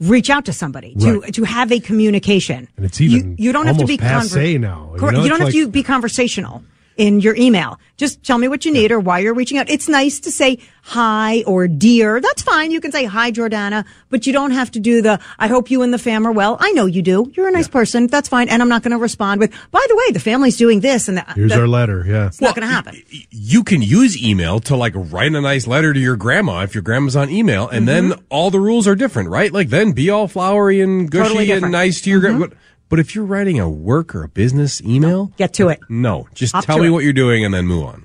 reach 0.00 0.30
out 0.30 0.44
to 0.46 0.52
somebody 0.52 0.94
to 0.96 1.20
Right. 1.20 1.34
to 1.34 1.44
have 1.44 1.70
a 1.72 1.80
communication. 1.80 2.68
And 2.76 2.84
it's 2.86 3.00
even 3.00 3.36
you, 3.38 3.46
you 3.46 3.52
don't 3.52 3.66
have 3.66 3.78
to 3.78 3.86
be 3.86 3.96
conver- 3.98 4.36
now, 4.60 4.94
you 4.94 5.00
know, 5.00 5.22
You, 5.22 5.28
don't 5.28 5.40
have 5.40 5.52
to 5.52 5.68
be 5.68 5.82
conversational 5.82 6.62
in 6.96 7.20
your 7.20 7.34
email. 7.36 7.78
Just 7.96 8.22
tell 8.22 8.38
me 8.38 8.48
what 8.48 8.64
you 8.64 8.72
need 8.72 8.90
or 8.92 8.98
why 9.00 9.20
you're 9.20 9.34
reaching 9.34 9.58
out. 9.58 9.70
It's 9.70 9.88
nice 9.88 10.20
to 10.20 10.30
say 10.30 10.58
hi 10.82 11.44
or 11.46 11.68
dear. 11.68 12.20
That's 12.20 12.42
fine. 12.42 12.70
You 12.72 12.80
can 12.80 12.90
say 12.90 13.04
hi, 13.04 13.30
Jordana, 13.30 13.84
but 14.10 14.26
you 14.26 14.32
don't 14.32 14.50
have 14.50 14.70
to 14.72 14.80
do 14.80 15.00
the 15.02 15.20
I 15.38 15.46
hope 15.46 15.70
you 15.70 15.82
and 15.82 15.94
the 15.94 15.98
fam 15.98 16.26
are 16.26 16.32
well. 16.32 16.56
I 16.58 16.72
know 16.72 16.86
you 16.86 17.02
do. 17.02 17.30
You're 17.36 17.48
a 17.48 17.52
nice 17.52 17.68
person. 17.68 18.08
That's 18.08 18.28
fine. 18.28 18.48
And 18.48 18.60
I'm 18.60 18.68
not 18.68 18.82
going 18.82 18.90
to 18.90 18.98
respond 18.98 19.40
with, 19.40 19.52
by 19.70 19.84
the 19.88 19.96
way, 19.96 20.12
the 20.12 20.20
family's 20.20 20.56
doing 20.56 20.80
this 20.80 21.08
and 21.08 21.18
that. 21.18 21.32
Here's 21.36 21.50
that- 21.50 21.60
our 21.60 21.68
letter. 21.68 22.04
Yeah. 22.06 22.26
It's 22.26 22.40
not 22.40 22.56
going 22.56 22.66
to 22.66 22.72
happen. 22.72 23.00
y- 23.12 23.26
You 23.30 23.62
can 23.62 23.82
use 23.82 24.20
email 24.22 24.58
to 24.60 24.76
like 24.76 24.94
write 24.96 25.32
a 25.34 25.40
nice 25.40 25.66
letter 25.66 25.92
to 25.92 26.00
your 26.00 26.16
grandma 26.16 26.62
if 26.62 26.74
your 26.74 26.82
grandma's 26.82 27.14
on 27.16 27.30
email, 27.30 27.68
and 27.68 27.86
then 27.86 28.10
mm-hmm. 28.10 28.20
all 28.30 28.50
the 28.50 28.60
rules 28.60 28.88
are 28.88 28.96
different, 28.96 29.28
right? 29.28 29.52
Like 29.52 29.68
then 29.68 29.92
be 29.92 30.10
all 30.10 30.26
flowery 30.28 30.80
and 30.80 31.10
gushy 31.10 31.28
Totally 31.28 31.50
and 31.52 31.70
nice 31.70 32.00
to 32.02 32.10
your 32.10 32.20
grandma. 32.20 32.46
Mm-hmm. 32.46 32.58
But, 32.92 32.98
if 33.00 33.14
you're 33.14 33.24
writing 33.24 33.58
a 33.58 33.70
work 33.70 34.14
or 34.14 34.22
a 34.22 34.28
business 34.28 34.82
email, 34.82 35.32
Get 35.38 35.54
to 35.54 35.70
it. 35.70 35.80
no, 35.88 36.28
just 36.34 36.54
tell 36.62 36.78
me 36.78 36.88
it. 36.88 36.90
what 36.90 37.04
you're 37.04 37.14
doing 37.14 37.42
and 37.42 37.54
then 37.54 37.66
move 37.66 37.84
on. 37.86 38.04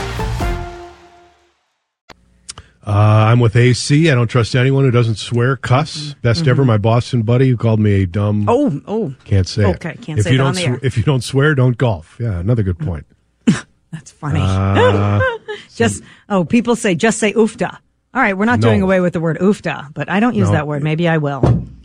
Uh, 2.85 2.91
I'm 3.29 3.39
with 3.39 3.55
AC. 3.55 4.09
I 4.09 4.15
don't 4.15 4.27
trust 4.27 4.55
anyone 4.55 4.83
who 4.83 4.91
doesn't 4.91 5.15
swear, 5.15 5.55
cuss. 5.55 6.15
Best 6.21 6.47
ever, 6.47 6.65
my 6.65 6.77
Boston 6.77 7.21
buddy 7.21 7.49
who 7.49 7.57
called 7.57 7.79
me 7.79 8.01
a 8.01 8.05
dumb. 8.07 8.45
Oh, 8.47 8.81
oh. 8.87 9.15
can't 9.23 9.47
say 9.47 9.69
it. 9.69 9.75
Okay, 9.75 9.95
can't 10.01 10.17
if 10.17 10.25
say 10.25 10.31
you 10.31 10.37
don't 10.37 10.47
on 10.47 10.55
the 10.55 10.63
air. 10.65 10.79
sw- 10.79 10.83
if 10.83 10.97
you 10.97 11.03
don't 11.03 11.23
swear, 11.23 11.53
don't 11.53 11.77
golf. 11.77 12.17
Yeah, 12.19 12.39
another 12.39 12.63
good 12.63 12.79
point. 12.79 13.05
That's 13.91 14.11
funny. 14.11 14.39
Uh, 14.41 15.19
just 15.75 16.01
oh, 16.27 16.43
people 16.43 16.75
say 16.75 16.95
just 16.95 17.19
say 17.19 17.33
oofda. 17.33 17.77
All 18.13 18.21
right, 18.21 18.35
we're 18.35 18.45
not 18.45 18.59
No. 18.59 18.69
doing 18.69 18.81
away 18.81 18.99
with 18.99 19.13
the 19.13 19.19
word 19.19 19.37
oofda, 19.39 19.93
but 19.93 20.09
I 20.09 20.19
don't 20.19 20.33
use 20.35 20.47
No. 20.47 20.53
that 20.53 20.67
word. 20.67 20.83
Maybe 20.83 21.07
I 21.07 21.17
will. 21.17 21.41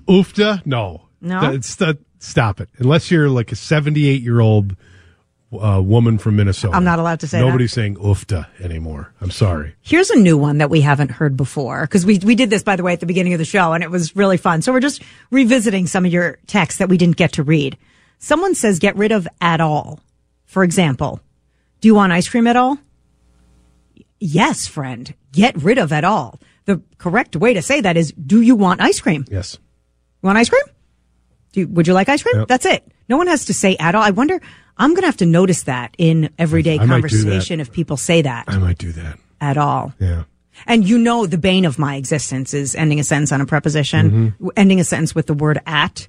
Oofta? 0.09 0.65
No. 0.65 1.03
No? 1.21 1.59
Stop 2.19 2.61
it. 2.61 2.69
Unless 2.79 3.11
you're 3.11 3.29
like 3.29 3.53
a 3.53 3.57
78 3.57 4.23
year 4.23 4.41
old 4.41 4.75
uh, 5.53 5.81
woman 5.81 6.19
from 6.19 6.37
Minnesota. 6.37 6.75
I'm 6.75 6.85
not 6.85 6.99
allowed 6.99 7.21
to 7.21 7.29
say 7.29 7.39
that? 7.39 7.47
Nobody's 7.47 7.73
saying 7.73 7.97
oofta 7.97 8.47
anymore. 8.61 9.13
I'm 9.21 9.31
sorry. 9.31 9.75
Here's 9.81 10.11
a 10.11 10.19
new 10.19 10.37
one 10.37 10.59
that 10.59 10.71
we 10.71 10.81
haven't 10.81 11.11
heard 11.11 11.37
before 11.37 11.83
because 11.83 12.05
we 12.05 12.19
we 12.19 12.35
did 12.35 12.51
this 12.51 12.63
by 12.63 12.77
the 12.77 12.83
way 12.83 12.93
at 12.93 13.01
the 13.01 13.07
beginning 13.07 13.33
of 13.33 13.39
the 13.39 13.45
show 13.45 13.73
and 13.73 13.83
it 13.83 13.91
was 13.91 14.17
really 14.17 14.37
fun. 14.37 14.63
So 14.63 14.73
we're 14.73 14.81
just 14.81 15.03
revisiting 15.31 15.87
some 15.87 16.05
of 16.05 16.13
your 16.13 16.39
texts 16.47 16.79
that 16.79 16.89
we 16.89 16.97
didn't 16.97 17.17
get 17.17 17.33
to 17.35 17.43
read. 17.43 17.79
Someone 18.19 18.55
says 18.55 18.79
get 18.79 18.97
rid 18.97 19.13
of 19.13 19.29
at 19.41 19.61
all. 19.61 20.01
For 20.47 20.65
example, 20.65 21.21
do 21.81 21.89
you 21.89 21.95
want 21.95 22.13
ice 22.13 22.29
cream 22.29 22.47
at 22.47 22.57
all? 22.57 22.79
Yes, 24.19 24.67
friend. 24.67 25.15
Get 25.33 25.57
rid 25.63 25.79
of 25.79 25.93
at 25.93 26.05
all. 26.05 26.41
the 26.65 26.83
correct 26.99 27.37
way 27.37 27.55
to 27.55 27.63
say 27.63 27.81
that 27.81 27.97
is, 27.97 28.13
do 28.13 28.41
you 28.41 28.57
want 28.57 28.81
ice 28.81 29.01
cream? 29.01 29.25
Yes. 29.31 29.59
You 30.23 30.27
want 30.27 30.39
ice 30.39 30.49
cream? 30.49 30.65
Do 31.53 31.61
you, 31.61 31.69
would 31.69 31.87
you 31.87 31.95
like 31.95 32.09
ice 32.09 32.23
cream? 32.23 32.39
Yep. 32.41 32.49
That's 32.49 32.67
it. 32.67 32.87
No 33.09 33.17
one 33.17 33.29
has 33.29 33.45
to 33.47 33.55
say 33.55 33.77
at 33.77 33.95
all. 33.95 34.03
I 34.03 34.11
wonder, 34.11 34.41
I'm 34.79 34.91
going 34.91 35.03
to 35.03 35.07
have 35.07 35.17
to 35.19 35.27
notice 35.27 35.62
that 35.65 35.95
in 35.99 36.31
everyday 36.39 36.79
I 36.79 36.87
conversation 36.87 37.61
if 37.61 37.73
people 37.73 37.97
say 37.97 38.23
that 38.23 38.45
I 38.49 38.59
might 38.59 38.79
do 38.79 38.93
that. 38.93 39.19
at 39.41 39.57
all. 39.57 39.93
Yeah. 39.99 40.25
And 40.67 40.87
you 40.89 40.99
know, 40.99 41.27
the 41.27 41.39
bane 41.39 41.65
of 41.65 41.79
my 41.79 41.97
existence 41.97 42.55
is 42.55 42.75
ending 42.75 42.99
a 43.01 43.05
sentence 43.05 43.33
on 43.33 43.41
a 43.41 43.47
preposition, 43.47 44.11
Mm-hmm. 44.39 44.49
ending 44.57 44.81
a 44.81 44.85
sentence 44.85 45.15
with 45.15 45.27
the 45.27 45.35
word 45.35 45.61
at. 45.67 46.09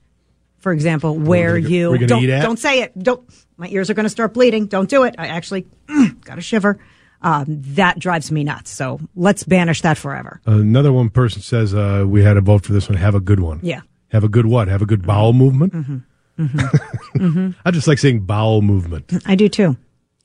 For 0.60 0.72
example, 0.72 1.18
where 1.18 1.54
we 1.56 1.62
gonna- 1.62 1.74
you 1.76 1.90
we're 1.92 2.08
don't 2.08 2.24
eat 2.24 2.30
at? 2.30 2.42
don't 2.42 2.58
say 2.60 2.82
it. 2.82 2.98
Don't. 2.98 3.22
My 3.58 3.68
ears 3.70 3.90
are 3.90 3.94
going 3.94 4.06
to 4.06 4.10
start 4.10 4.34
bleeding. 4.34 4.68
Don't 4.68 4.90
do 4.90 5.04
it. 5.04 5.16
I 5.18 5.28
actually 5.28 5.66
mm, 5.88 6.24
got 6.24 6.38
a 6.38 6.42
shiver. 6.42 6.78
Um, 7.22 7.46
that 7.76 7.98
drives 8.00 8.32
me 8.32 8.44
nuts. 8.44 8.70
So 8.70 9.00
let's 9.16 9.44
banish 9.44 9.82
that 9.82 9.98
forever. 9.98 10.40
Another 10.46 10.94
one 10.94 11.10
person 11.10 11.42
says 11.42 11.74
uh, 11.74 12.04
we 12.08 12.22
had 12.24 12.38
a 12.38 12.42
vote 12.42 12.64
for 12.66 12.74
this 12.74 12.88
one. 12.88 12.98
Have 12.98 13.16
a 13.16 13.20
good 13.20 13.40
one. 13.40 13.60
Yeah. 13.64 13.82
Have 14.10 14.24
a 14.24 14.30
good 14.30 14.46
what? 14.46 14.68
Have 14.68 14.82
a 14.82 14.86
good 14.86 15.06
bowel 15.06 15.34
movement. 15.34 15.74
Mm-hmm. 15.74 15.98
I 17.66 17.72
just 17.72 17.88
like 17.88 18.00
saying 18.00 18.22
bowel 18.22 18.62
movement. 18.62 19.12
I 19.26 19.36
do 19.36 19.50
too. 19.50 19.78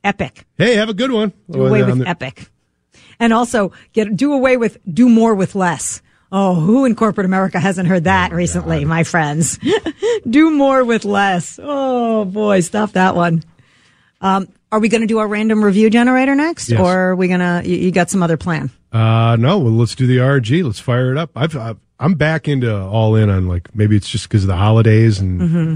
Epic. 0.05 0.45
Hey, 0.59 0.75
have 0.77 0.89
a 0.89 0.95
good 0.95 1.11
one. 1.13 1.33
Do 1.51 1.65
away 1.67 1.83
Oh, 1.83 1.87
with 1.95 2.07
epic. 2.07 2.49
And 3.21 3.33
also 3.33 3.73
get 3.93 4.15
do 4.17 4.33
away 4.33 4.57
with 4.57 4.79
do 4.93 5.09
more 5.09 5.35
with 5.35 5.55
less. 5.55 6.03
Oh, 6.35 6.55
who 6.55 6.85
in 6.87 6.97
corporate 6.97 7.27
America 7.27 7.61
hasn't 7.61 7.89
heard 7.89 8.05
that 8.05 8.33
recently, 8.33 8.85
my 8.85 9.05
friends? 9.05 9.59
do 10.29 10.51
more 10.51 10.83
with 10.85 11.05
less. 11.05 11.61
Oh 11.63 12.25
boy, 12.25 12.61
stop 12.61 12.93
that 12.93 13.15
one. 13.15 13.43
Um, 14.21 14.49
are 14.73 14.81
we 14.81 14.89
going 14.89 15.03
to 15.03 15.07
do 15.07 15.19
our 15.19 15.29
random 15.29 15.63
review 15.65 15.91
generator 15.91 16.35
next, 16.35 16.71
Yes. 16.71 16.81
or 16.81 17.11
are 17.11 17.17
we 17.17 17.29
gonna? 17.29 17.63
You, 17.65 17.77
you 17.77 17.91
got 17.93 18.09
some 18.11 18.23
other 18.23 18.37
plan? 18.37 18.71
Uh, 18.93 19.37
no, 19.39 19.59
well, 19.59 19.73
let's 19.73 19.95
do 19.95 20.07
the 20.07 20.19
RG. 20.19 20.65
Let's 20.65 20.81
fire 20.81 21.13
it 21.13 21.19
up. 21.19 21.31
I've, 21.37 21.57
I've 21.57 21.79
I'm 22.01 22.15
back 22.15 22.49
into 22.49 22.75
all 22.77 23.15
in 23.15 23.31
on 23.31 23.47
like 23.47 23.75
maybe 23.75 23.95
it's 23.97 24.09
just 24.09 24.29
because 24.29 24.43
of 24.45 24.49
the 24.49 24.57
holidays 24.57 25.21
and 25.21 25.41
Mm-hmm. 25.41 25.75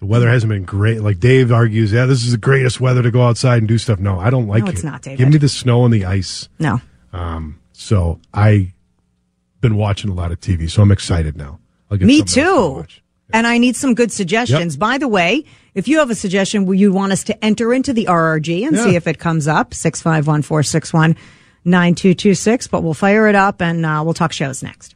The 0.00 0.06
weather 0.06 0.28
hasn't 0.28 0.50
been 0.50 0.64
great. 0.64 1.02
Like 1.02 1.18
Dave 1.20 1.50
argues, 1.52 1.92
yeah, 1.92 2.06
this 2.06 2.24
is 2.24 2.32
the 2.32 2.38
greatest 2.38 2.80
weather 2.80 3.02
to 3.02 3.10
go 3.10 3.22
outside 3.22 3.58
and 3.58 3.68
do 3.68 3.78
stuff. 3.78 3.98
No, 3.98 4.18
I 4.20 4.30
don't 4.30 4.46
like 4.46 4.62
No, 4.64 4.70
it. 4.70 4.74
it's 4.74 4.84
not, 4.84 5.02
David. 5.02 5.18
Give 5.18 5.28
me 5.28 5.38
the 5.38 5.48
snow 5.48 5.84
and 5.84 5.92
the 5.94 6.04
ice. 6.04 6.48
No. 6.58 6.80
Um, 7.12 7.58
So 7.72 8.20
I've 8.34 8.72
been 9.60 9.76
watching 9.76 10.10
a 10.10 10.14
lot 10.14 10.30
of 10.32 10.40
TV, 10.40 10.70
so 10.70 10.82
I'm 10.82 10.92
excited 10.92 11.36
now. 11.36 11.58
I'll 11.90 11.96
get 11.98 12.06
Me 12.06 12.20
else 12.20 12.34
to 12.34 12.40
too. 12.42 12.86
And 13.32 13.46
I 13.46 13.58
need 13.58 13.76
some 13.76 13.94
good 13.94 14.10
suggestions. 14.12 14.74
Yep. 14.74 14.80
By 14.80 14.98
the 14.98 15.08
way, 15.08 15.44
if 15.74 15.86
you 15.88 15.98
have 15.98 16.10
a 16.10 16.14
suggestion 16.14 16.64
where 16.64 16.74
you 16.76 16.92
want 16.92 17.12
us 17.12 17.24
to 17.24 17.44
enter 17.44 17.74
into 17.74 17.92
the 17.92 18.06
RRG 18.06 18.66
and 18.66 18.74
Yeah. 18.76 18.84
see 18.84 18.94
if 18.96 19.06
it 19.06 19.18
comes 19.18 19.46
up, 19.46 19.74
651 19.74 20.42
461 20.42 21.14
9226. 21.64 22.66
But 22.68 22.82
we'll 22.82 22.94
fire 22.94 23.28
it 23.28 23.34
up 23.34 23.60
and 23.60 23.84
uh, 23.84 24.00
we'll 24.04 24.14
talk 24.14 24.32
shows 24.32 24.62
next. 24.62 24.94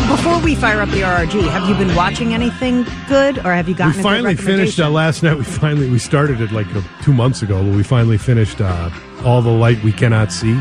But 0.00 0.16
before 0.16 0.40
we 0.40 0.54
fire 0.54 0.80
up 0.80 0.88
the 0.90 1.02
RRG, 1.02 1.42
have 1.50 1.68
you 1.68 1.74
been 1.76 1.94
watching 1.94 2.32
anything 2.32 2.84
good 3.08 3.38
or 3.38 3.52
have 3.52 3.68
you 3.68 3.74
We 3.74 3.78
gotten 3.78 3.92
good 3.94 4.02
finally 4.02 4.34
finished 4.34 4.80
uh, 4.80 4.88
last 4.88 5.22
night. 5.22 5.36
We 5.36 5.44
finally 5.44 5.90
we 5.90 5.98
started 5.98 6.40
it 6.40 6.52
like 6.52 6.66
uh, 6.74 6.80
two 7.02 7.12
months 7.12 7.42
ago, 7.42 7.62
but 7.62 7.76
we 7.76 7.82
finally 7.82 8.16
finished 8.18 8.60
uh, 8.60 8.90
all 9.24 9.42
the 9.42 9.50
light 9.50 9.82
we 9.84 9.92
cannot 9.92 10.32
see. 10.32 10.54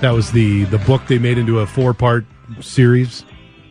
That 0.00 0.12
was 0.14 0.32
the 0.32 0.64
the 0.64 0.78
book 0.78 1.02
they 1.06 1.18
made 1.18 1.36
into 1.38 1.60
a 1.60 1.66
four 1.66 1.92
part 1.94 2.24
series. 2.60 3.24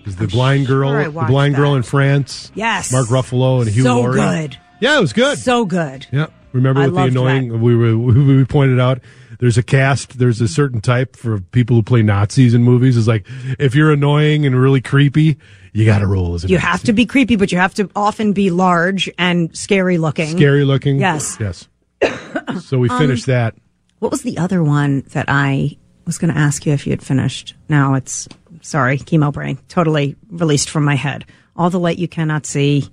Is 0.05 0.17
the 0.17 0.27
blind 0.27 0.67
girl, 0.67 0.89
sure 0.91 1.05
the 1.11 1.25
blind 1.27 1.55
girl 1.55 1.75
in 1.75 1.83
France? 1.83 2.51
Yes. 2.55 2.91
Mark 2.91 3.07
Ruffalo 3.07 3.61
and 3.61 3.69
Hugh 3.69 3.83
So 3.83 4.01
Laurie. 4.01 4.19
good. 4.19 4.57
Yeah, 4.81 4.97
it 4.97 5.01
was 5.01 5.13
good. 5.13 5.37
So 5.39 5.65
good. 5.65 6.05
Yeah. 6.11 6.27
Remember 6.51 6.81
I 6.81 6.85
with 6.87 6.95
the 6.95 7.01
annoying 7.03 7.49
that. 7.49 7.57
we 7.57 7.75
were 7.75 7.97
we, 7.97 8.35
we 8.37 8.45
pointed 8.45 8.79
out 8.79 8.99
there's 9.43 9.57
a 9.57 9.63
cast 9.63 10.17
there's 10.19 10.39
a 10.39 10.47
certain 10.47 10.79
type 10.79 11.17
for 11.17 11.41
people 11.41 11.75
who 11.75 11.83
play 11.83 12.01
Nazis 12.01 12.53
in 12.53 12.63
movies 12.63 12.95
is 12.95 13.09
like 13.09 13.27
if 13.59 13.75
you're 13.75 13.91
annoying 13.91 14.45
and 14.45 14.57
really 14.57 14.79
creepy 14.79 15.37
you 15.73 15.83
got 15.85 15.99
to 15.99 16.07
roll 16.07 16.33
as 16.33 16.45
a 16.45 16.47
You 16.47 16.55
Nazi. 16.55 16.67
have 16.67 16.83
to 16.83 16.93
be 16.93 17.05
creepy, 17.05 17.35
but 17.35 17.51
you 17.51 17.57
have 17.57 17.73
to 17.73 17.89
often 17.93 18.31
be 18.31 18.51
large 18.51 19.09
and 19.17 19.53
scary 19.57 19.97
looking. 19.97 20.29
scary 20.37 20.63
looking 20.63 20.97
Yes. 20.97 21.37
yes 21.41 21.67
so 22.61 22.79
we 22.79 22.87
um, 22.87 22.97
finished 22.97 23.25
that 23.25 23.53
What 23.99 24.11
was 24.13 24.21
the 24.21 24.37
other 24.37 24.63
one 24.63 25.01
that 25.09 25.25
I 25.27 25.77
was 26.05 26.17
going 26.17 26.33
to 26.33 26.39
ask 26.39 26.65
you 26.65 26.71
if 26.71 26.87
you 26.87 26.91
had 26.93 27.03
finished? 27.03 27.53
Now 27.67 27.95
it's 27.95 28.29
sorry, 28.61 28.97
chemo 28.97 29.33
brain, 29.33 29.57
totally 29.67 30.15
released 30.29 30.69
from 30.69 30.85
my 30.85 30.95
head. 30.95 31.25
All 31.57 31.69
the 31.69 31.81
light 31.81 31.97
you 31.99 32.07
cannot 32.07 32.45
see. 32.45 32.87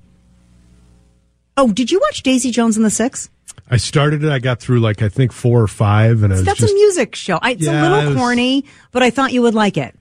Oh, 1.57 1.71
did 1.73 1.93
you 1.93 2.01
watch 2.01 2.25
Daisy 2.25 2.51
Jones 2.51 2.77
and 2.77 2.85
the 2.85 2.91
Six? 2.91 3.31
I 3.73 3.77
started 3.77 4.25
it 4.25 4.31
I 4.33 4.41
got 4.41 4.59
through 4.61 4.81
like 4.81 5.01
I 5.01 5.09
think 5.09 5.33
four 5.33 5.63
or 5.63 5.69
five 5.69 6.23
and 6.25 6.33
I 6.33 6.37
was 6.37 6.45
That's 6.45 6.59
just 6.61 6.73
a 6.73 6.75
music 6.75 7.15
show. 7.15 7.39
I, 7.41 7.53
it's 7.53 7.63
Yeah, 7.63 7.83
a 7.83 7.87
it 7.87 7.91
little 7.97 8.11
was- 8.11 8.19
corny, 8.19 8.65
but 8.91 9.03
I 9.03 9.11
thought 9.11 9.33
you 9.33 9.43
would 9.43 9.55
like 9.55 9.77
it. 9.77 9.95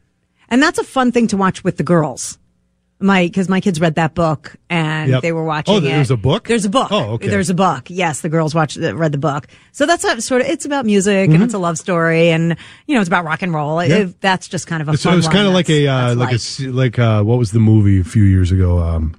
And 0.50 0.62
that's 0.64 0.80
a 0.80 0.84
fun 0.84 1.12
thing 1.12 1.28
to 1.28 1.38
watch 1.38 1.64
with 1.64 1.78
the 1.78 1.84
girls. 1.84 2.38
My 3.02 3.24
because 3.28 3.48
my 3.48 3.62
kids 3.62 3.80
read 3.80 3.96
that 3.96 4.14
book 4.14 4.56
and 4.70 5.10
Yep. 5.12 5.22
they 5.22 5.32
were 5.32 5.46
watching. 5.46 5.74
Oh, 5.74 5.78
it. 5.78 5.82
there's 5.82 6.12
a 6.12 6.18
book? 6.18 6.48
There's 6.50 6.66
a 6.66 6.70
book. 6.70 6.90
Oh, 6.92 7.12
okay. 7.14 7.30
There's 7.30 7.50
a 7.50 7.54
book. 7.54 7.84
Yes, 7.90 8.20
the 8.20 8.28
girls 8.28 8.54
watched 8.54 8.78
uh, 8.78 8.94
read 8.94 9.14
the 9.14 9.18
book. 9.18 9.48
So 9.72 9.86
that's 9.86 10.04
a, 10.04 10.20
sort 10.22 10.42
of 10.42 10.48
it's 10.48 10.66
about 10.66 10.86
music 10.86 11.30
and 11.30 11.42
it's 11.42 11.54
a 11.54 11.60
love 11.60 11.78
story 11.78 12.30
and 12.32 12.58
you 12.88 12.96
know 12.96 13.00
it's 13.00 13.08
about 13.08 13.24
rock 13.24 13.42
and 13.42 13.54
roll. 13.54 13.78
Mm-hmm. 13.78 13.92
It- 14.10 14.20
that's 14.22 14.50
just 14.50 14.68
kind 14.68 14.82
of 14.82 14.90
a. 14.90 14.98
so 14.98 15.10
fun 15.10 15.14
it 15.14 15.16
was 15.18 15.28
kind 15.30 15.48
of 15.48 15.54
like 15.54 15.70
a 15.70 15.88
uh, 15.88 16.16
that's 16.16 16.60
like 16.60 16.68
a 16.68 16.72
like 16.72 17.00
uh, 17.00 17.24
what 17.24 17.38
was 17.38 17.52
the 17.52 17.60
movie 17.60 18.02
a 18.02 18.04
few 18.04 18.24
years 18.24 18.52
ago 18.52 18.80
um, 18.80 19.16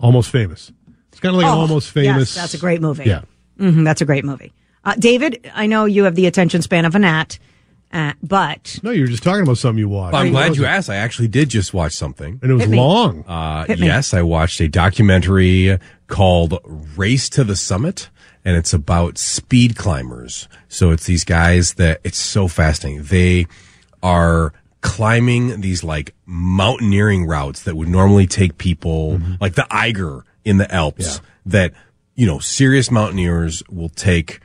almost 0.00 0.30
famous 0.30 0.72
it's 1.12 1.20
kind 1.20 1.32
of 1.32 1.40
like 1.40 1.46
an 1.46 1.56
Oh, 1.56 1.60
almost 1.60 1.90
famous 1.92 2.34
Yes, 2.34 2.42
that's 2.42 2.54
a 2.54 2.58
great 2.58 2.80
movie. 2.80 3.04
yeah 3.04 3.22
hmm 3.70 3.84
that's 3.84 4.00
a 4.00 4.04
great 4.04 4.24
movie. 4.24 4.52
Uh, 4.84 4.94
David, 4.98 5.48
I 5.54 5.66
know 5.66 5.84
you 5.84 6.04
have 6.04 6.14
the 6.16 6.26
attention 6.26 6.60
span 6.62 6.84
of 6.84 6.94
a 6.94 6.98
gnat, 6.98 7.38
uh, 7.92 8.12
but 8.22 8.78
no 8.82 8.90
you 8.90 9.02
were 9.02 9.06
just 9.06 9.22
talking 9.22 9.42
about 9.42 9.58
something 9.58 9.78
you 9.78 9.88
watched 9.88 10.16
I'm 10.16 10.30
glad 10.32 10.56
you 10.56 10.64
it? 10.64 10.68
asked. 10.68 10.90
I 10.90 10.96
actually 10.96 11.28
did 11.28 11.48
just 11.50 11.72
watch 11.72 11.92
something. 11.92 12.40
and 12.42 12.50
it 12.50 12.54
was 12.54 12.62
Hit 12.64 12.70
me. 12.70 12.78
long 12.78 13.24
Uh, 13.28 13.64
Hit 13.64 13.78
me. 13.80 13.86
yes, 13.86 14.12
I 14.12 14.22
watched 14.22 14.60
a 14.60 14.68
documentary 14.68 15.78
called 16.08 16.58
Race 16.96 17.28
to 17.30 17.44
the 17.44 17.54
Summit, 17.56 18.10
and 18.44 18.56
it's 18.56 18.72
about 18.72 19.18
speed 19.18 19.76
climbers. 19.76 20.48
So 20.68 20.90
it's 20.90 21.06
these 21.06 21.24
guys 21.24 21.74
that 21.74 22.00
it's 22.02 22.18
so 22.18 22.48
fascinating. 22.48 23.04
They 23.04 23.46
are 24.02 24.52
climbing 24.80 25.60
these 25.60 25.84
like 25.84 26.12
mountaineering 26.26 27.24
routes 27.24 27.62
that 27.62 27.76
would 27.76 27.88
normally 27.88 28.26
take 28.26 28.58
people 28.58 29.20
like 29.40 29.54
the 29.54 29.66
Eiger 29.70 30.24
in 30.44 30.56
the 30.56 30.68
Alps 30.74 31.20
that, 31.46 31.72
you 32.14 32.26
know, 32.26 32.38
serious 32.38 32.90
mountaineers 32.90 33.62
will 33.68 33.88
take 33.88 34.40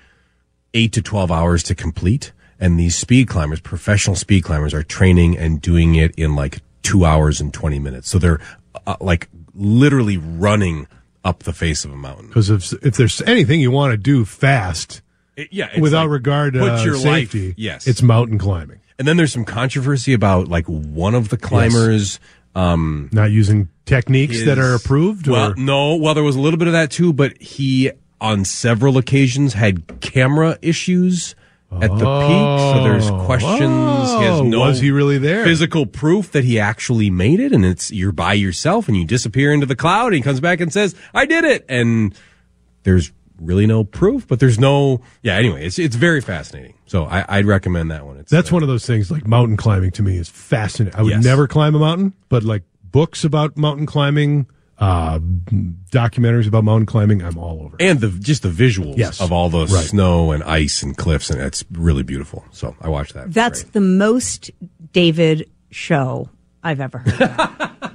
eight 0.73 0.91
to 0.93 1.01
12 1.01 1.31
hours 1.31 1.63
to 1.63 1.75
complete. 1.75 2.31
And 2.59 2.79
these 2.79 2.95
speed 2.95 3.27
climbers, 3.27 3.59
professional 3.59 4.15
speed 4.15 4.43
climbers 4.43 4.73
are 4.73 4.83
training 4.83 5.37
and 5.37 5.61
doing 5.61 5.95
it 5.95 6.15
in 6.15 6.35
like 6.35 6.59
two 6.81 7.05
hours 7.05 7.39
and 7.39 7.53
20 7.53 7.79
minutes. 7.79 8.09
So 8.09 8.17
they're 8.17 8.39
uh, 8.87 8.95
like 8.99 9.27
literally 9.53 10.17
running 10.17 10.87
up 11.23 11.43
the 11.43 11.53
face 11.53 11.83
of 11.83 11.91
a 11.91 11.95
mountain. 11.95 12.27
because 12.27 12.49
if 12.49 12.71
if 12.85 12.95
there's 12.95 13.21
anything 13.23 13.59
you 13.59 13.69
want 13.69 13.91
to 13.91 13.97
do 13.97 14.23
fast 14.23 15.01
It- 15.35 15.49
yeah. 15.51 15.77
without 15.79 16.03
like, 16.03 16.11
regard 16.11 16.53
to 16.53 16.61
uh, 16.63 16.83
your 16.83 16.95
safety 16.95 17.47
life. 17.47 17.55
Yes. 17.57 17.85
it's 17.87 18.01
mountain 18.01 18.37
climbing 18.37 18.79
and 18.97 19.07
then 19.07 19.17
there's 19.17 19.33
some 19.33 19.45
controversy 19.45 20.13
about 20.13 20.47
like 20.47 20.65
one 20.65 21.13
of 21.15 21.29
the 21.29 21.37
climbers, 21.37 22.19
um, 22.57 23.09
not 23.11 23.31
using 23.31 23.69
techniques 23.85 24.43
that 24.45 24.57
are 24.59 24.73
approved 24.75 25.27
Well, 25.27 25.51
or 25.51 25.55
no, 25.55 25.95
well, 25.95 26.13
there 26.13 26.23
was 26.23 26.35
a 26.35 26.39
little 26.41 26.57
bit 26.59 26.67
of 26.67 26.73
that 26.73 26.91
too, 26.91 27.13
but 27.13 27.39
he 27.41 27.91
on 28.19 28.43
several 28.45 28.97
occasions 28.97 29.53
had 29.53 30.01
camera 30.01 30.57
issues 30.61 31.35
at 31.71 31.89
the 31.89 31.95
peak. 31.97 32.59
So 32.75 32.83
there's 32.83 33.09
questions. 33.25 33.61
he 33.61 34.23
has 34.23 34.39
Oh, 34.39 34.43
no 34.43 34.59
was 34.61 34.79
he 34.79 34.89
really 34.89 35.17
there? 35.17 35.43
Physical 35.43 35.85
proof 35.85 36.31
that 36.31 36.43
he 36.45 36.59
actually 36.59 37.09
made 37.09 37.39
it, 37.39 37.51
and 37.51 37.65
it's 37.65 37.91
you're 37.91 38.11
by 38.13 38.33
yourself, 38.33 38.87
and 38.87 38.97
you 38.97 39.05
disappear 39.05 39.51
into 39.53 39.65
the 39.65 39.75
cloud, 39.75 40.07
and 40.07 40.15
he 40.15 40.21
comes 40.21 40.39
back 40.39 40.59
and 40.61 40.71
says, 40.73 40.95
"I 41.13 41.25
did 41.25 41.43
it," 41.43 41.65
and 41.69 42.15
there's 42.83 43.11
really 43.39 43.65
no 43.67 43.83
proof, 43.83 44.27
but 44.27 44.39
there's 44.39 44.59
no 44.59 45.01
yeah. 45.21 45.35
Anyway, 45.35 45.65
it's 45.65 45.77
it's 45.79 45.95
very 45.95 46.21
fascinating. 46.21 46.73
So 46.85 47.05
I, 47.05 47.25
I'd 47.27 47.45
recommend 47.45 47.91
that 47.91 48.05
one. 48.05 48.17
It's 48.17 48.31
That's 48.31 48.51
uh, 48.51 48.55
one 48.55 48.63
of 48.63 48.69
those 48.69 48.85
things 48.85 49.11
like 49.11 49.27
mountain 49.27 49.57
climbing 49.57 49.91
to 49.91 50.03
me 50.03 50.17
is 50.17 50.29
fascinating. 50.29 50.97
I 50.99 51.03
would 51.03 51.11
Yes. 51.11 51.23
never 51.23 51.47
climb 51.47 51.75
a 51.75 51.79
mountain, 51.79 52.13
but 52.29 52.43
like 52.43 52.63
books 52.83 53.23
about 53.23 53.57
mountain 53.57 53.85
climbing, 53.85 54.47
uh, 54.77 55.19
documentaries 55.91 56.47
about 56.47 56.63
mountain 56.63 56.85
climbing, 56.85 57.21
I'm 57.23 57.37
all 57.37 57.61
over. 57.63 57.75
and 57.79 57.99
the 57.99 58.09
just 58.09 58.43
the 58.43 58.49
visuals 58.49 58.97
Yes. 58.97 59.19
of 59.19 59.31
all 59.31 59.49
the 59.49 59.65
Right. 59.65 59.85
snow 59.85 60.31
and 60.31 60.43
ice 60.43 60.81
and 60.83 60.95
cliffs, 60.95 61.29
and 61.29 61.41
it's 61.41 61.63
really 61.71 62.03
beautiful. 62.03 62.45
So 62.51 62.75
I 62.81 62.89
watched 62.89 63.13
that. 63.15 63.33
That's 63.33 63.63
great. 63.63 63.73
the 63.73 63.81
most 63.81 64.51
David 64.93 65.49
show 65.71 66.29
I've 66.63 66.79
ever 66.79 66.99
heard. 66.99 67.21
Of. 67.21 67.91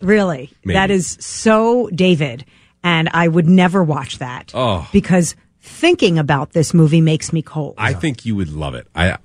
really, 0.02 0.50
Maybe. 0.64 0.74
that 0.74 0.90
is 0.90 1.16
so 1.20 1.88
David, 1.94 2.44
and 2.84 3.08
I 3.12 3.28
would 3.28 3.48
never 3.48 3.82
watch 3.82 4.18
that. 4.18 4.52
Oh. 4.54 4.88
because 4.92 5.34
thinking 5.60 6.18
about 6.18 6.52
this 6.52 6.72
movie 6.72 7.00
makes 7.00 7.32
me 7.32 7.42
cold. 7.42 7.74
I 7.78 7.92
think 7.92 8.24
you 8.24 8.34
would 8.36 8.50
love 8.52 8.74
it. 8.74 8.86
I 8.94 9.18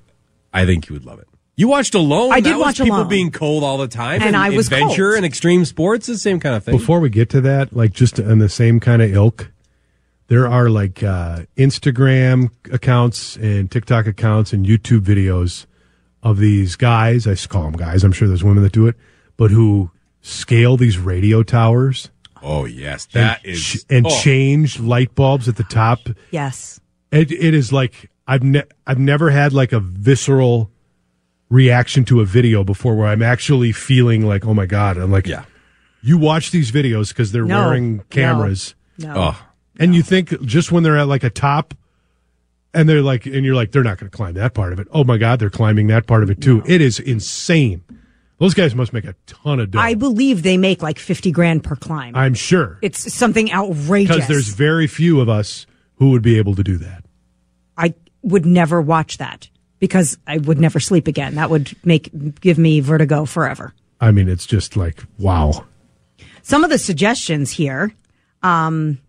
I 0.53 0.65
think 0.65 0.89
you 0.89 0.93
would 0.93 1.05
love 1.05 1.19
it. 1.19 1.27
You 1.55 1.67
watched 1.67 1.93
Alone. 1.93 2.31
I 2.33 2.39
did 2.39 2.53
that 2.53 2.57
was 2.57 2.65
watch 2.65 2.77
people 2.81 2.97
Alone. 2.97 3.07
being 3.09 3.31
cold 3.31 3.63
all 3.63 3.77
the 3.77 3.87
time, 3.87 4.21
And 4.23 4.35
I 4.35 4.49
was 4.49 4.67
adventure 4.67 5.09
cold. 5.11 5.17
and 5.17 5.25
extreme 5.25 5.65
sports. 5.65 6.07
The 6.07 6.17
same 6.17 6.39
kind 6.39 6.55
of 6.55 6.63
thing. 6.63 6.75
Before 6.75 6.99
we 6.99 7.09
get 7.09 7.29
to 7.29 7.41
that, 7.41 7.75
like 7.75 7.93
just 7.93 8.17
in 8.17 8.39
the 8.39 8.49
same 8.49 8.79
kind 8.79 9.01
of 9.03 9.13
ilk, 9.13 9.51
there 10.27 10.47
are 10.47 10.69
like 10.69 11.03
uh, 11.03 11.43
Instagram 11.55 12.49
accounts 12.71 13.35
and 13.37 13.69
TikTok 13.69 14.07
accounts 14.07 14.51
and 14.51 14.65
YouTube 14.65 15.01
videos 15.01 15.65
of 16.23 16.37
these 16.39 16.75
guys. 16.75 17.27
I 17.27 17.35
call 17.35 17.63
them 17.63 17.73
guys. 17.73 18.03
I'm 18.03 18.11
sure 18.11 18.27
there's 18.27 18.43
women 18.43 18.63
that 18.63 18.71
do 18.73 18.87
it, 18.87 18.95
but 19.37 19.51
who 19.51 19.91
scale 20.21 20.75
these 20.77 20.97
radio 20.97 21.43
towers 21.43 22.09
Oh 22.43 22.65
yes, 22.65 23.05
that 23.13 23.39
and, 23.43 23.53
is 23.53 23.85
and 23.89 24.05
oh. 24.05 24.21
change 24.21 24.79
light 24.79 25.15
bulbs 25.15 25.47
at 25.47 25.55
the 25.55 25.63
top. 25.63 25.99
Yes. 26.31 26.79
It, 27.11 27.31
it 27.31 27.53
is 27.53 27.71
like 27.71 28.11
I've 28.27 28.43
ne- 28.43 28.63
I've 28.85 28.99
never 28.99 29.29
had 29.29 29.53
like 29.53 29.71
a 29.71 29.79
visceral 29.79 30.69
reaction 31.49 32.03
to 32.05 32.19
a 32.21 32.25
video 32.25 32.63
before 32.63 32.95
where 32.95 33.07
I'm 33.07 33.21
actually 33.21 33.71
feeling 33.71 34.25
like 34.25 34.45
oh 34.45 34.53
my 34.53 34.65
god. 34.65 34.97
I'm 34.97 35.11
like 35.11 35.27
Yeah. 35.27 35.45
You 36.01 36.17
watch 36.17 36.51
these 36.51 36.69
videos 36.71 37.09
because 37.09 37.31
they're 37.31 37.45
No. 37.45 37.67
wearing 37.67 38.01
cameras. 38.09 38.75
No. 38.97 39.13
Oh, 39.15 39.45
And 39.79 39.95
you 39.95 40.03
think 40.03 40.41
just 40.41 40.69
when 40.71 40.83
they're 40.83 40.97
at 40.97 41.07
like 41.07 41.23
a 41.23 41.29
top 41.29 41.73
and 42.73 42.89
they're 42.89 43.01
like, 43.01 43.25
and 43.25 43.45
you're 43.45 43.55
like, 43.55 43.71
they're 43.71 43.83
not 43.83 43.99
going 43.99 44.09
to 44.11 44.15
climb 44.15 44.33
that 44.33 44.53
part 44.53 44.73
of 44.73 44.79
it. 44.79 44.87
Oh 44.91 45.03
my 45.03 45.17
God, 45.17 45.39
they're 45.39 45.49
climbing 45.49 45.87
that 45.87 46.05
part 46.05 46.23
of 46.23 46.29
it 46.29 46.41
too. 46.41 46.61
It 46.65 46.81
is 46.81 46.99
insane. 46.99 47.83
Those 48.39 48.53
guys 48.53 48.75
must 48.75 48.93
make 48.93 49.05
a 49.05 49.15
ton 49.25 49.59
of 49.59 49.71
dough. 49.71 49.79
I 49.79 49.93
believe 49.93 50.43
they 50.43 50.57
make 50.57 50.81
like 50.81 50.99
50 50.99 51.31
grand 51.31 51.63
per 51.63 51.75
climb. 51.75 52.15
I'm 52.15 52.33
sure. 52.33 52.79
it's 52.81 53.13
something 53.13 53.51
outrageous. 53.51 54.15
Because 54.15 54.27
there's 54.27 54.49
very 54.49 54.87
few 54.87 55.21
of 55.21 55.29
us 55.29 55.65
who 55.95 56.11
would 56.11 56.21
be 56.21 56.37
able 56.37 56.55
to 56.55 56.63
do 56.63 56.77
that. 56.79 57.05
I 57.77 57.93
would 58.21 58.45
never 58.45 58.81
watch 58.81 59.17
that 59.17 59.49
because 59.79 60.17
I 60.27 60.37
would 60.37 60.59
never 60.59 60.79
sleep 60.79 61.07
again. 61.07 61.35
That 61.35 61.49
would 61.49 61.75
make 61.85 62.39
give 62.41 62.57
me 62.57 62.79
vertigo 62.79 63.25
forever. 63.25 63.73
I 64.01 64.11
mean, 64.11 64.27
it's 64.27 64.45
just 64.45 64.75
like, 64.75 65.03
wow. 65.17 65.65
Some 66.41 66.63
of 66.63 66.69
the 66.69 66.77
suggestions 66.77 67.51
here, 67.51 67.93
um, 68.41 68.99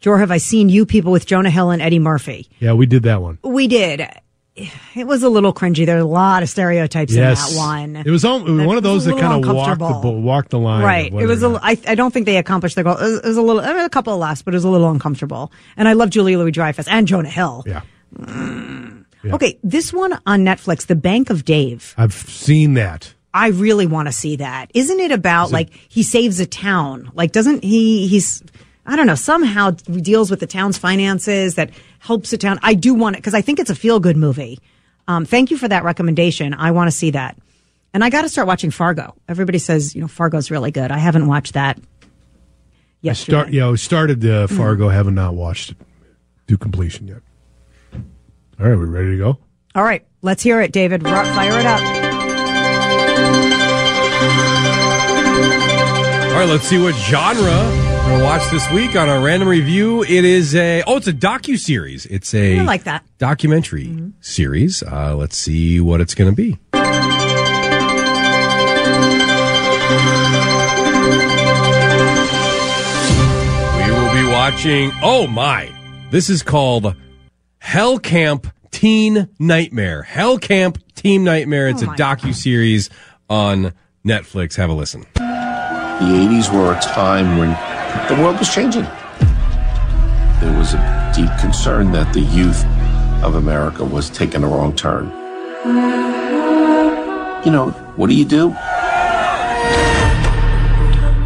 Jor, 0.00 0.18
have 0.18 0.30
I 0.30 0.38
seen 0.38 0.68
you 0.68 0.86
people 0.86 1.12
with 1.12 1.26
Jonah 1.26 1.50
Hill 1.50 1.70
and 1.70 1.80
Eddie 1.80 1.98
Murphy? 1.98 2.48
Yeah, 2.58 2.72
we 2.72 2.86
did 2.86 3.04
that 3.04 3.22
one. 3.22 3.38
We 3.44 3.68
did. 3.68 4.08
It 4.56 5.06
was 5.06 5.22
a 5.22 5.28
little 5.28 5.54
cringy. 5.54 5.86
There 5.86 5.96
are 5.96 6.00
a 6.00 6.04
lot 6.04 6.42
of 6.42 6.48
stereotypes 6.50 7.12
Yes. 7.12 7.50
in 7.50 7.54
that 7.56 7.58
one. 7.60 7.96
It 8.04 8.10
was, 8.10 8.24
al- 8.24 8.46
it 8.46 8.50
was 8.50 8.66
one 8.66 8.76
of 8.76 8.82
those 8.82 9.04
that 9.06 9.18
kind 9.18 9.44
of 9.44 9.54
walked 9.54 9.78
the, 9.78 10.10
walked 10.10 10.50
the 10.50 10.58
line. 10.58 10.84
Right. 10.84 11.12
It 11.12 11.26
was 11.26 11.42
a. 11.42 11.58
I, 11.62 11.78
I 11.86 11.94
don't 11.94 12.12
think 12.12 12.26
they 12.26 12.36
accomplished 12.36 12.74
their 12.74 12.84
goal. 12.84 12.96
It 12.98 13.02
was, 13.02 13.18
it 13.20 13.26
was 13.28 13.36
a 13.36 13.42
little. 13.42 13.62
I 13.62 13.72
mean, 13.72 13.84
a 13.84 13.88
couple 13.88 14.12
of 14.12 14.18
laughs, 14.18 14.42
but 14.42 14.52
it 14.52 14.56
was 14.56 14.64
a 14.64 14.68
little 14.68 14.90
uncomfortable. 14.90 15.52
And 15.76 15.88
I 15.88 15.92
love 15.94 16.10
Julia 16.10 16.36
Louis 16.38 16.50
Dreyfus 16.50 16.88
and 16.88 17.06
Jonah 17.06 17.28
Hill. 17.30 17.62
yeah. 17.66 17.82
Mm. 18.16 19.04
Yeah. 19.22 19.34
Okay, 19.34 19.58
this 19.62 19.92
one 19.92 20.18
on 20.26 20.40
Netflix, 20.46 20.86
The 20.86 20.96
Bank 20.96 21.28
of 21.30 21.44
Dave. 21.44 21.94
I've 21.98 22.14
seen 22.14 22.74
that. 22.74 23.12
I 23.34 23.48
really 23.48 23.86
want 23.86 24.08
to 24.08 24.12
see 24.12 24.36
that. 24.36 24.70
Isn't 24.74 24.98
it 24.98 25.12
about 25.12 25.52
like 25.52 25.72
he 25.88 26.02
saves 26.02 26.40
a 26.40 26.46
town? 26.46 27.10
Like, 27.14 27.30
doesn't 27.32 27.62
he? 27.62 28.08
He's 28.08 28.42
I 28.90 28.96
don't 28.96 29.06
know. 29.06 29.14
Somehow 29.14 29.70
deals 29.70 30.30
with 30.32 30.40
the 30.40 30.46
town's 30.48 30.76
finances 30.76 31.54
that 31.54 31.70
helps 32.00 32.30
the 32.30 32.36
town. 32.38 32.58
I 32.62 32.74
do 32.74 32.92
want 32.92 33.14
it 33.14 33.20
because 33.20 33.34
I 33.34 33.40
think 33.40 33.60
it's 33.60 33.70
a 33.70 33.74
feel 33.74 34.00
good 34.00 34.16
movie. 34.16 34.58
Um, 35.06 35.24
thank 35.24 35.50
you 35.52 35.56
for 35.56 35.68
that 35.68 35.84
recommendation. 35.84 36.54
I 36.54 36.72
want 36.72 36.88
to 36.88 36.96
see 36.96 37.12
that. 37.12 37.38
And 37.94 38.02
I 38.02 38.10
got 38.10 38.22
to 38.22 38.28
start 38.28 38.48
watching 38.48 38.70
Fargo. 38.70 39.14
Everybody 39.28 39.58
says 39.58 39.94
you 39.94 40.00
know 40.00 40.08
Fargo's 40.08 40.50
really 40.50 40.70
good. 40.72 40.90
I 40.90 40.98
haven't 40.98 41.26
watched 41.28 41.54
that. 41.54 41.78
I 41.78 42.06
Yesterday. 43.02 43.32
start, 43.38 43.52
yeah, 43.52 43.68
I 43.68 43.74
started 43.76 44.24
uh, 44.24 44.46
Mm-hmm. 44.46 44.56
Fargo, 44.56 44.88
haven't 44.88 45.14
not 45.14 45.34
watched 45.34 45.70
it 45.70 45.76
to 46.48 46.58
completion 46.58 47.06
yet. 47.08 47.22
All 48.60 48.68
right, 48.68 48.76
we 48.76 48.84
ready 48.84 49.12
to 49.12 49.16
go? 49.16 49.38
All 49.74 49.82
right, 49.84 50.04
let's 50.20 50.42
hear 50.42 50.60
it, 50.60 50.72
David. 50.72 51.02
Ru- 51.04 51.10
Fire 51.10 51.58
it 51.58 51.64
up. 51.66 51.80
All 56.30 56.36
right, 56.36 56.48
let's 56.48 56.64
see 56.64 56.78
what 56.80 56.94
genre 56.94 57.89
we're 58.10 58.16
gonna 58.18 58.24
watch 58.24 58.50
this 58.50 58.68
week 58.72 58.96
on 58.96 59.08
our 59.08 59.20
random 59.20 59.48
review. 59.48 60.02
It 60.02 60.24
is 60.24 60.54
a 60.56 60.82
oh, 60.86 60.96
it's 60.96 61.06
a 61.06 61.12
docu 61.12 61.56
series. 61.56 62.06
It's 62.06 62.34
a 62.34 62.58
I 62.58 62.62
like 62.62 62.84
that. 62.84 63.04
documentary 63.18 64.12
series. 64.20 64.82
Uh, 64.82 65.14
let's 65.14 65.36
see 65.36 65.80
what 65.80 66.00
it's 66.00 66.14
gonna 66.16 66.32
be. 66.32 66.58
We 73.76 73.90
will 73.90 74.12
be 74.12 74.26
watching. 74.28 74.90
Oh 75.02 75.28
my! 75.28 75.72
This 76.10 76.28
is 76.28 76.42
called 76.42 76.96
Hell 77.58 78.00
Camp 78.00 78.52
Teen 78.72 79.28
Nightmare. 79.38 80.02
Hell 80.02 80.38
Camp 80.38 80.78
Teen 80.96 81.22
Nightmare. 81.22 81.68
It's 81.68 81.82
Oh 81.82 81.92
a 81.92 81.94
docu 81.94 82.34
series 82.34 82.90
on 83.28 83.72
Netflix. 84.04 84.56
Have 84.56 84.70
a 84.70 84.74
listen. 84.74 85.06
The 85.14 86.06
80s 86.06 86.52
were 86.52 86.72
a 86.72 86.80
time 86.80 87.38
when 87.38 87.50
the 88.08 88.16
world 88.20 88.38
was 88.38 88.52
changing. 88.52 88.84
There 90.40 90.56
was 90.58 90.74
a 90.74 91.12
deep 91.14 91.30
concern 91.40 91.92
that 91.92 92.12
the 92.12 92.20
youth 92.20 92.64
of 93.22 93.34
America 93.34 93.84
was 93.84 94.10
taking 94.10 94.42
a 94.42 94.48
wrong 94.48 94.74
turn. 94.74 95.10
You 97.44 97.50
know, 97.50 97.70
what 97.96 98.08
do 98.08 98.14
you 98.14 98.24
do? 98.24 98.50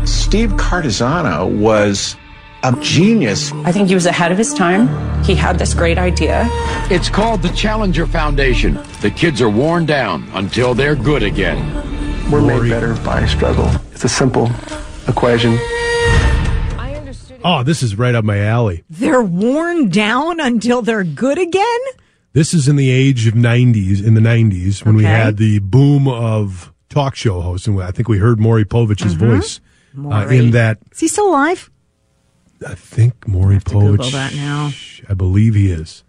Steve 0.07 0.51
Cartisano 0.53 1.49
was 1.59 2.17
a 2.65 2.73
genius. 2.81 3.53
I 3.65 3.73
think 3.73 3.89
he 3.89 3.95
was 3.95 4.07
ahead 4.07 4.33
of 4.33 4.39
his 4.39 4.53
time. 4.53 4.89
He 5.23 5.35
had 5.35 5.59
this 5.59 5.75
great 5.75 5.99
idea. 5.99 6.49
It's 6.91 7.09
called 7.09 7.43
the 7.43 7.51
Challenger 7.51 8.07
Foundation. 8.07 8.75
The 9.01 9.11
kids 9.11 9.41
are 9.41 9.51
worn 9.51 9.87
down 9.87 10.29
until 10.35 10.75
they're 10.75 10.97
good 10.97 11.23
again. 11.23 11.59
We're 12.31 12.41
made 12.41 12.71
better 12.71 12.95
by 13.05 13.27
struggle. 13.27 13.71
It's 13.93 14.05
a 14.05 14.09
simple 14.09 14.51
equation. 15.07 15.59
Oh, 17.45 17.63
this 17.63 17.83
is 17.83 17.97
right 17.97 18.15
up 18.15 18.25
my 18.25 18.39
alley. 18.41 18.85
They're 18.89 19.23
worn 19.23 19.91
down 19.91 20.41
until 20.41 20.81
they're 20.81 21.05
good 21.05 21.39
again. 21.39 21.81
This 22.33 22.55
is 22.55 22.67
in 22.67 22.77
the 22.77 22.91
age 22.91 23.27
of 23.27 23.35
90s, 23.35 24.05
in 24.05 24.15
the 24.15 24.21
90s, 24.21 24.85
when 24.85 24.97
we 24.97 25.05
had 25.05 25.37
the 25.37 25.59
boom 25.61 26.09
of 26.09 26.73
talk 26.89 27.15
show 27.15 27.41
hosts. 27.43 27.67
And 27.67 27.81
I 27.81 27.91
think 27.91 28.09
we 28.09 28.19
heard 28.19 28.41
Maury 28.41 28.65
Povich's 28.65 29.13
voice 29.15 29.61
uh, 29.97 30.01
Mm-hmm. 30.01 30.33
In 30.33 30.51
that. 30.51 30.79
Is 30.91 31.01
he 31.01 31.07
still 31.09 31.29
alive? 31.29 31.71
I 32.67 32.75
think 32.75 33.29
Maury 33.29 33.59
Povich. 33.59 34.11
that 34.11 34.35
now. 34.35 34.73
I 35.09 35.15
believe 35.15 35.55
he 35.55 35.71
is. 35.71 36.03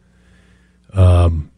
Um, 0.93 1.51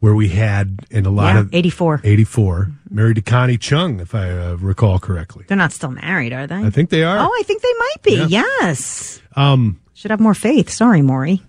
where 0.00 0.14
we 0.14 0.28
had 0.28 0.80
in 0.90 1.06
a 1.06 1.10
lot 1.10 1.34
Yeah, 1.34 1.40
of 1.40 1.54
84. 1.54 2.00
84, 2.02 2.70
married 2.90 3.16
to 3.16 3.22
Connie 3.22 3.58
Chung, 3.58 4.00
if 4.00 4.14
I 4.14 4.30
uh, 4.30 4.56
recall 4.56 4.98
correctly. 4.98 5.44
They're 5.46 5.56
not 5.56 5.72
still 5.72 5.90
married, 5.90 6.32
are 6.32 6.46
they? 6.46 6.56
I 6.56 6.70
think 6.70 6.90
they 6.90 7.02
are. 7.04 7.18
Oh, 7.18 7.30
I 7.38 7.42
think 7.44 7.62
they 7.62 7.74
might 7.78 8.02
be. 8.02 8.12
Yeah. 8.14 8.42
Yes. 8.60 9.20
Um, 9.36 9.80
Should 9.94 10.10
have 10.10 10.20
more 10.20 10.34
faith. 10.34 10.70
Sorry, 10.70 11.02
Maury. 11.02 11.42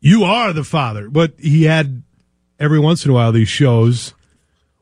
You 0.00 0.24
are 0.24 0.52
the 0.52 0.64
father. 0.64 1.08
But 1.08 1.34
he 1.38 1.64
had 1.64 2.02
every 2.58 2.80
once 2.80 3.04
in 3.04 3.10
a 3.12 3.14
while 3.14 3.30
these 3.32 3.48
shows 3.48 4.12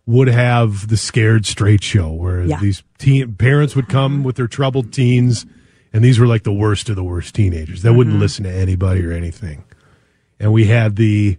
would 0.07 0.29
have 0.29 0.89
the 0.89 0.97
scared 0.97 1.45
straight 1.47 1.85
show 1.85 2.11
where 2.11 2.43
Yeah. 2.45 2.59
these 2.61 2.83
teen 2.99 3.35
parents 3.35 3.77
would 3.77 3.89
come 3.89 4.25
with 4.25 4.37
their 4.37 4.49
troubled 4.49 4.93
teens 4.93 5.45
and 5.93 6.03
these 6.03 6.19
were 6.19 6.27
like 6.27 6.43
the 6.45 6.53
worst 6.53 6.89
of 6.89 6.97
the 6.97 7.05
worst 7.05 7.35
teenagers 7.35 7.83
that 7.83 7.93
wouldn't 7.93 8.19
listen 8.19 8.45
to 8.45 8.51
anybody 8.51 9.05
or 9.05 9.13
anything. 9.13 9.65
And 10.41 10.53
we 10.53 10.65
had 10.65 10.97
the 10.97 11.37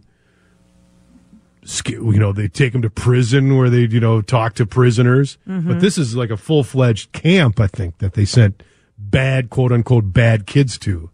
you 1.85 2.19
know 2.19 2.31
they 2.33 2.47
take 2.47 2.73
them 2.73 2.81
to 2.81 2.89
prison 2.89 3.55
where 3.57 3.69
they 3.69 3.81
you 3.81 3.99
know 3.99 4.21
talk 4.21 4.55
to 4.55 4.65
prisoners 4.65 5.37
mm-hmm. 5.47 5.67
but 5.67 5.79
this 5.79 5.97
is 5.97 6.15
like 6.15 6.31
a 6.31 6.37
full-fledged 6.37 7.11
camp 7.11 7.59
i 7.59 7.67
think 7.67 7.97
that 7.99 8.13
they 8.13 8.25
sent 8.25 8.63
bad 8.97 9.49
quote 9.49 9.71
unquote 9.71 10.11
bad 10.11 10.47
kids 10.47 10.77
to 10.77 11.09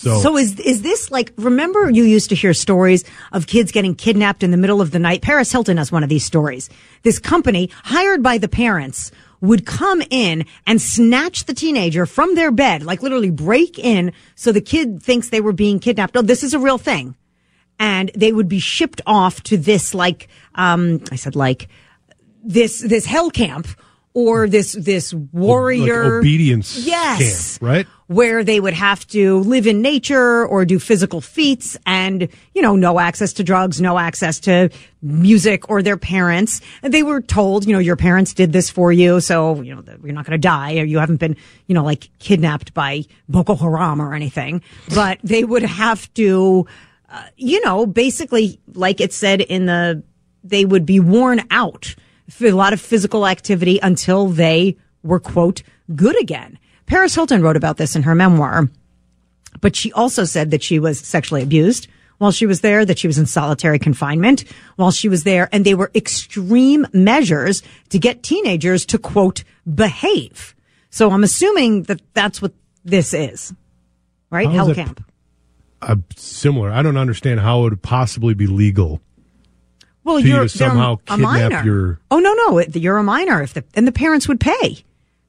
so, 0.00 0.18
So 0.20 0.38
is 0.38 0.58
is 0.60 0.80
this 0.80 1.10
like? 1.10 1.30
Remember, 1.36 1.90
you 1.90 2.04
used 2.04 2.30
to 2.30 2.34
hear 2.34 2.54
stories 2.54 3.04
of 3.32 3.46
kids 3.46 3.70
getting 3.70 3.94
kidnapped 3.94 4.42
in 4.42 4.50
the 4.50 4.56
middle 4.56 4.80
of 4.80 4.92
the 4.92 4.98
night. 4.98 5.20
Paris 5.20 5.52
Hilton 5.52 5.76
has 5.76 5.92
one 5.92 6.02
of 6.02 6.08
these 6.08 6.24
stories. 6.24 6.70
This 7.02 7.18
company 7.18 7.68
hired 7.84 8.22
by 8.22 8.38
the 8.38 8.48
parents 8.48 9.12
would 9.42 9.66
come 9.66 10.02
in 10.08 10.46
and 10.66 10.80
snatch 10.80 11.44
the 11.44 11.52
teenager 11.52 12.06
from 12.06 12.34
their 12.34 12.50
bed, 12.50 12.82
like 12.82 13.02
literally 13.02 13.30
break 13.30 13.78
in, 13.78 14.12
so 14.36 14.52
the 14.52 14.60
kid 14.62 15.02
thinks 15.02 15.28
they 15.28 15.40
were 15.42 15.52
being 15.52 15.78
kidnapped. 15.78 16.16
Oh, 16.16 16.22
this 16.22 16.42
is 16.42 16.54
a 16.54 16.58
real 16.58 16.78
thing, 16.78 17.14
and 17.80 18.12
they 18.14 18.30
would 18.30 18.48
be 18.48 18.60
shipped 18.60 19.00
off 19.06 19.42
to 19.44 19.56
this 19.56 19.94
like 19.94 20.28
um, 20.54 21.02
I 21.10 21.16
said 21.16 21.34
like 21.34 21.68
this 22.44 22.80
this 22.80 23.04
hell 23.06 23.30
camp 23.30 23.66
or 24.14 24.48
this 24.48 24.72
this 24.72 25.12
warrior 25.14 26.04
like 26.04 26.12
obedience 26.12 26.86
yes 26.86 27.58
camp, 27.58 27.62
right? 27.62 27.86
where 28.10 28.42
they 28.42 28.58
would 28.58 28.74
have 28.74 29.06
to 29.06 29.38
live 29.40 29.68
in 29.68 29.80
nature 29.80 30.44
or 30.44 30.64
do 30.64 30.80
physical 30.80 31.20
feats 31.20 31.76
and, 31.86 32.28
you 32.56 32.60
know, 32.60 32.74
no 32.74 32.98
access 32.98 33.32
to 33.32 33.44
drugs, 33.44 33.80
no 33.80 34.00
access 34.00 34.40
to 34.40 34.68
music 35.00 35.70
or 35.70 35.80
their 35.80 35.96
parents. 35.96 36.60
And 36.82 36.92
they 36.92 37.04
were 37.04 37.20
told, 37.20 37.66
you 37.66 37.72
know, 37.72 37.78
your 37.78 37.94
parents 37.94 38.34
did 38.34 38.52
this 38.52 38.68
for 38.68 38.90
you. 38.90 39.20
So, 39.20 39.60
you 39.62 39.76
know, 39.76 39.84
you're 40.02 40.12
not 40.12 40.26
going 40.26 40.32
to 40.32 40.38
die 40.38 40.78
or 40.78 40.84
you 40.84 40.98
haven't 40.98 41.18
been, 41.18 41.36
you 41.68 41.74
know, 41.76 41.84
like 41.84 42.10
kidnapped 42.18 42.74
by 42.74 43.04
Boko 43.28 43.54
Haram 43.54 44.02
or 44.02 44.12
anything. 44.12 44.62
But 44.92 45.20
they 45.22 45.44
would 45.44 45.62
have 45.62 46.12
to, 46.14 46.66
uh, 47.10 47.24
you 47.36 47.64
know, 47.64 47.86
basically, 47.86 48.60
like 48.72 49.00
it 49.00 49.12
said 49.12 49.40
in 49.40 49.66
the, 49.66 50.02
they 50.44 50.64
would 50.64 50.86
be 50.86 51.00
worn 51.00 51.42
out 51.50 51.94
for 52.28 52.46
a 52.46 52.52
lot 52.52 52.72
of 52.72 52.80
physical 52.80 53.26
activity 53.26 53.78
until 53.82 54.28
they 54.28 54.76
were, 55.02 55.20
quote, 55.20 55.62
good 55.94 56.20
again. 56.20 56.58
Paris 56.86 57.14
Hilton 57.14 57.42
wrote 57.42 57.56
about 57.56 57.76
this 57.76 57.96
in 57.96 58.02
her 58.04 58.14
memoir, 58.14 58.68
but 59.60 59.74
she 59.74 59.92
also 59.92 60.24
said 60.24 60.50
that 60.52 60.62
she 60.62 60.78
was 60.78 61.00
sexually 61.00 61.42
abused 61.42 61.88
while 62.18 62.30
she 62.30 62.46
was 62.46 62.60
there, 62.60 62.84
that 62.84 62.98
she 62.98 63.06
was 63.06 63.18
in 63.18 63.26
solitary 63.26 63.78
confinement 63.78 64.44
while 64.76 64.90
she 64.90 65.08
was 65.08 65.24
there, 65.24 65.48
and 65.52 65.64
they 65.64 65.74
were 65.74 65.90
extreme 65.94 66.86
measures 66.92 67.62
to 67.88 67.98
get 67.98 68.22
teenagers 68.22 68.84
to 68.86 68.98
quote 68.98 69.42
behave. 69.72 70.54
So 70.90 71.10
I'm 71.10 71.24
assuming 71.24 71.84
that 71.84 72.02
that's 72.12 72.42
what 72.42 72.52
this 72.84 73.14
is, 73.14 73.54
right? 74.30 74.50
Hell 74.50 74.74
camp. 74.74 75.04
Uh, 75.82 75.96
similar. 76.16 76.70
I 76.70 76.82
don't 76.82 76.96
understand 76.96 77.40
how 77.40 77.60
it 77.60 77.70
would 77.70 77.82
possibly 77.82 78.34
be 78.34 78.46
legal. 78.46 79.00
Well, 80.04 80.20
to 80.20 80.26
you 80.26 80.34
you're 80.34 80.42
to 80.44 80.48
somehow 80.48 80.94
a 80.94 81.16
kidnap 81.16 81.50
minor. 81.52 81.64
your- 81.64 82.00
Oh 82.10 82.18
no, 82.18 82.32
no, 82.34 82.58
it- 82.58 82.74
you're 82.76 82.98
a 82.98 83.02
minor. 83.02 83.42
If 83.42 83.54
the 83.54 83.64
and 83.74 83.86
the 83.86 83.92
parents 83.92 84.28
would 84.28 84.40
pay, 84.40 84.82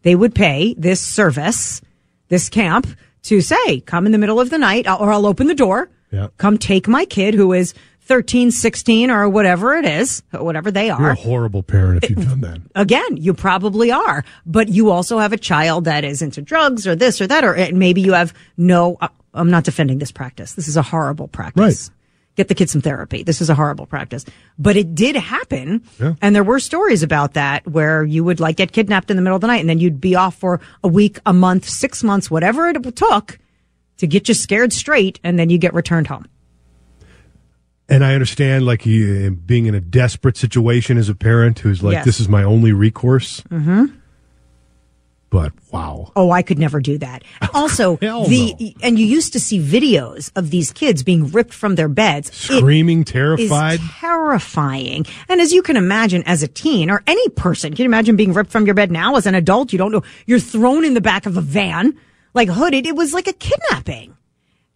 they 0.03 0.15
would 0.15 0.33
pay 0.35 0.73
this 0.77 0.99
service, 1.01 1.81
this 2.29 2.49
camp 2.49 2.87
to 3.23 3.41
say, 3.41 3.81
come 3.81 4.05
in 4.05 4.11
the 4.11 4.17
middle 4.17 4.39
of 4.39 4.49
the 4.49 4.57
night, 4.57 4.87
or 4.87 5.11
I'll 5.11 5.25
open 5.27 5.47
the 5.47 5.53
door. 5.55 5.89
Yeah. 6.11 6.27
Come 6.37 6.57
take 6.57 6.87
my 6.87 7.05
kid 7.05 7.33
who 7.33 7.53
is 7.53 7.73
13, 8.11 8.51
16, 8.51 9.09
or 9.09 9.29
whatever 9.29 9.73
it 9.73 9.85
is, 9.85 10.21
whatever 10.31 10.69
they 10.69 10.89
are. 10.89 10.99
You're 10.99 11.09
a 11.11 11.15
horrible 11.15 11.63
parent 11.63 12.03
if 12.03 12.09
you've 12.09 12.25
done 12.27 12.41
that. 12.41 12.59
Again, 12.75 13.15
you 13.15 13.33
probably 13.33 13.89
are, 13.89 14.25
but 14.45 14.67
you 14.67 14.89
also 14.89 15.17
have 15.19 15.31
a 15.31 15.37
child 15.37 15.85
that 15.85 16.03
is 16.03 16.21
into 16.21 16.41
drugs 16.41 16.85
or 16.85 16.93
this 16.93 17.21
or 17.21 17.27
that, 17.27 17.45
or 17.45 17.55
maybe 17.73 18.01
you 18.01 18.11
have 18.11 18.33
no. 18.57 18.97
uh, 18.99 19.07
I'm 19.33 19.49
not 19.49 19.63
defending 19.63 19.99
this 19.99 20.11
practice. 20.11 20.55
This 20.55 20.67
is 20.67 20.75
a 20.75 20.81
horrible 20.81 21.29
practice. 21.29 21.87
Right. 21.89 21.97
Get 22.35 22.49
the 22.49 22.53
kids 22.53 22.73
some 22.73 22.81
therapy. 22.81 23.23
This 23.23 23.39
is 23.39 23.49
a 23.49 23.55
horrible 23.55 23.85
practice, 23.85 24.25
but 24.59 24.75
it 24.75 24.93
did 24.93 25.15
happen, 25.15 25.81
Yeah. 25.97 26.15
and 26.21 26.35
there 26.35 26.43
were 26.43 26.59
stories 26.59 27.03
about 27.03 27.35
that 27.35 27.65
where 27.65 28.03
you 28.03 28.25
would 28.25 28.41
like 28.41 28.57
get 28.57 28.73
kidnapped 28.73 29.09
in 29.09 29.15
the 29.15 29.21
middle 29.23 29.35
of 29.37 29.41
the 29.41 29.47
night, 29.47 29.61
and 29.61 29.69
then 29.69 29.79
you'd 29.79 30.01
be 30.01 30.15
off 30.15 30.35
for 30.35 30.59
a 30.83 30.89
week, 30.89 31.17
a 31.25 31.31
month, 31.31 31.69
six 31.69 32.03
months, 32.03 32.29
whatever 32.29 32.67
it 32.67 32.95
took 32.97 33.39
to 33.99 34.05
get 34.05 34.27
you 34.27 34.33
scared 34.33 34.73
straight, 34.73 35.17
and 35.23 35.39
then 35.39 35.49
you 35.49 35.57
get 35.57 35.73
returned 35.73 36.07
home. 36.07 36.25
And 37.91 38.03
I 38.05 38.13
understand, 38.13 38.65
like, 38.65 38.85
you, 38.85 39.31
being 39.31 39.65
in 39.67 39.75
a 39.75 39.81
desperate 39.81 40.37
situation 40.37 40.97
as 40.97 41.09
a 41.09 41.15
parent 41.15 41.59
who's 41.59 41.83
like, 41.83 41.93
Yes. 41.93 42.05
this 42.05 42.19
is 42.19 42.27
my 42.29 42.43
only 42.43 42.71
recourse. 42.71 43.41
Mm-hmm. 43.49 43.85
But 45.29 45.53
wow. 45.71 46.11
Oh, 46.15 46.29
I 46.31 46.41
could 46.41 46.59
never 46.59 46.81
do 46.81 46.97
that. 46.97 47.23
Also, 47.53 47.97
the 47.97 48.05
no. 48.07 48.25
and 48.81 48.97
you 48.97 49.05
used 49.05 49.33
to 49.33 49.39
see 49.39 49.59
videos 49.59 50.31
of 50.35 50.49
these 50.51 50.71
kids 50.71 51.03
being 51.03 51.27
ripped 51.31 51.53
from 51.53 51.75
their 51.75 51.87
beds, 51.89 52.29
It 52.29 52.33
Screaming, 52.59 53.01
is 53.03 53.11
terrified. 53.11 53.79
terrifying. 53.99 55.05
And 55.29 55.39
as 55.41 55.51
you 55.53 55.61
can 55.61 55.75
imagine, 55.77 56.23
as 56.25 56.43
a 56.43 56.47
teen 56.47 56.89
or 56.89 57.03
any 57.07 57.27
person, 57.29 57.73
can 57.73 57.83
you 57.83 57.89
imagine 57.89 58.15
being 58.15 58.33
ripped 58.33 58.51
from 58.51 58.65
your 58.65 58.75
bed 58.75 58.89
now 58.91 59.15
as 59.15 59.25
an 59.25 59.35
adult? 59.35 59.71
You 59.73 59.77
don't 59.79 59.91
know. 59.91 60.03
You're 60.25 60.39
thrown 60.39 60.83
in 60.85 60.93
the 60.93 61.01
back 61.01 61.25
of 61.25 61.35
a 61.37 61.41
van, 61.41 61.97
like 62.33 62.47
hooded. 62.49 62.85
It 62.87 62.95
was 62.95 63.13
like 63.13 63.27
a 63.27 63.33
kidnapping. 63.33 64.15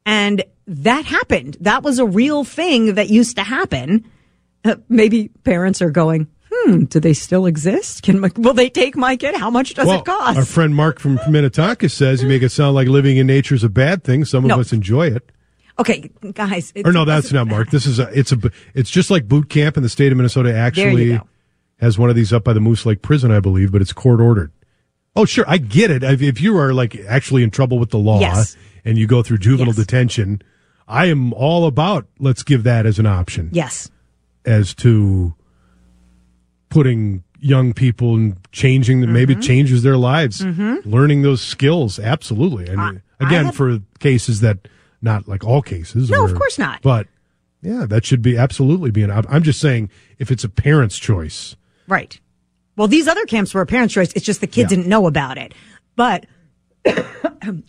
And 0.05 0.43
that 0.67 1.05
happened. 1.05 1.57
That 1.61 1.83
was 1.83 1.99
a 1.99 2.05
real 2.05 2.43
thing 2.43 2.95
that 2.95 3.09
used 3.09 3.35
to 3.37 3.43
happen. 3.43 4.09
Uh, 4.63 4.75
maybe 4.89 5.27
parents 5.43 5.81
are 5.81 5.91
going, 5.91 6.27
hmm, 6.51 6.85
do 6.85 6.99
they 6.99 7.13
still 7.13 7.45
exist? 7.45 8.01
Can 8.03 8.19
my, 8.19 8.31
will 8.35 8.53
they 8.55 8.69
take 8.69 8.95
my 8.97 9.15
kid? 9.15 9.35
How 9.35 9.49
much 9.51 9.75
does 9.75 9.85
well, 9.87 9.99
it 9.99 10.05
cost? 10.05 10.37
our 10.37 10.45
friend 10.45 10.75
Mark 10.75 10.99
from 10.99 11.19
Minnetonka 11.29 11.89
says 11.89 12.23
you 12.23 12.27
make 12.27 12.41
it 12.41 12.49
sound 12.49 12.73
like 12.75 12.87
living 12.87 13.17
in 13.17 13.27
nature 13.27 13.53
is 13.55 13.63
a 13.63 13.69
bad 13.69 14.03
thing. 14.03 14.25
Some 14.25 14.43
of 14.45 14.49
No. 14.49 14.59
us 14.59 14.73
enjoy 14.73 15.07
it. 15.07 15.31
okay, 15.77 16.09
guys. 16.33 16.73
Or 16.83 16.91
no, 16.91 17.05
that's 17.05 17.31
not 17.31 17.47
Mark. 17.47 17.69
This 17.69 17.85
is 17.85 17.99
a, 17.99 18.09
it's 18.17 18.31
a, 18.31 18.39
it's 18.73 18.89
just 18.89 19.11
like 19.11 19.27
boot 19.27 19.49
camp 19.49 19.77
in 19.77 19.83
the 19.83 19.89
state 19.89 20.11
of 20.11 20.17
Minnesota 20.17 20.55
actually 20.55 21.19
has 21.79 21.99
one 21.99 22.09
of 22.09 22.15
these 22.15 22.31
up 22.33 22.43
by 22.45 22.53
the 22.53 22.61
Moose 22.61 22.85
Lake 22.85 23.01
prison, 23.01 23.29
I 23.31 23.39
believe, 23.41 23.71
but 23.71 23.81
it's 23.81 23.91
court 23.93 24.19
ordered. 24.21 24.51
Oh, 25.17 25.25
sure. 25.25 25.45
I 25.47 25.57
get 25.57 25.91
it. 25.91 26.03
If, 26.03 26.21
if 26.21 26.41
you 26.41 26.57
are 26.57 26.73
like 26.73 26.95
actually 27.07 27.43
in 27.43 27.51
trouble 27.51 27.77
with 27.77 27.89
the 27.91 27.97
law 27.99 28.19
Yes. 28.19 28.55
and 28.83 28.97
you 28.97 29.05
go 29.07 29.21
through 29.21 29.37
juvenile 29.39 29.67
Yes. 29.67 29.75
detention, 29.85 30.41
I 30.87 31.05
am 31.07 31.33
all 31.33 31.65
about 31.65 32.07
let's 32.19 32.43
give 32.43 32.63
that 32.63 32.85
as 32.85 32.99
an 32.99 33.05
option 33.05 33.49
Yes. 33.51 33.89
as 34.45 34.73
to 34.75 35.33
putting 36.69 37.23
young 37.39 37.73
people 37.73 38.15
and 38.15 38.37
changing 38.51 39.01
them, 39.01 39.09
Mm-hmm. 39.09 39.13
maybe 39.13 39.35
changes 39.35 39.83
their 39.83 39.97
lives, 39.97 40.43
learning 40.85 41.21
those 41.21 41.41
skills. 41.41 41.99
Absolutely. 41.99 42.69
I 42.69 42.75
mean, 42.75 43.01
I 43.19 43.25
again, 43.27 43.45
had- 43.45 43.55
for 43.55 43.79
cases 43.99 44.41
that 44.41 44.67
not 45.01 45.27
like 45.27 45.43
all 45.43 45.61
cases. 45.61 46.09
No, 46.09 46.25
of 46.25 46.33
course 46.35 46.57
not. 46.57 46.81
But 46.81 47.07
yeah, 47.61 47.85
that 47.87 48.05
should 48.05 48.21
be 48.21 48.37
absolutely 48.37 48.91
be 48.91 49.03
an 49.03 49.11
op- 49.11 49.25
I'm 49.29 49.43
just 49.43 49.59
saying 49.59 49.89
if 50.19 50.31
it's 50.31 50.43
a 50.43 50.49
parent's 50.49 50.97
choice. 50.97 51.55
Right. 51.87 52.19
Well, 52.75 52.87
these 52.87 53.07
other 53.07 53.25
camps 53.25 53.53
were 53.53 53.61
a 53.61 53.65
parent's 53.65 53.93
choice. 53.93 54.11
It's 54.13 54.25
just 54.25 54.41
the 54.41 54.47
kids 54.47 54.71
Yeah. 54.71 54.77
didn't 54.77 54.89
know 54.89 55.05
about 55.07 55.37
it. 55.37 55.53
But 55.95 56.25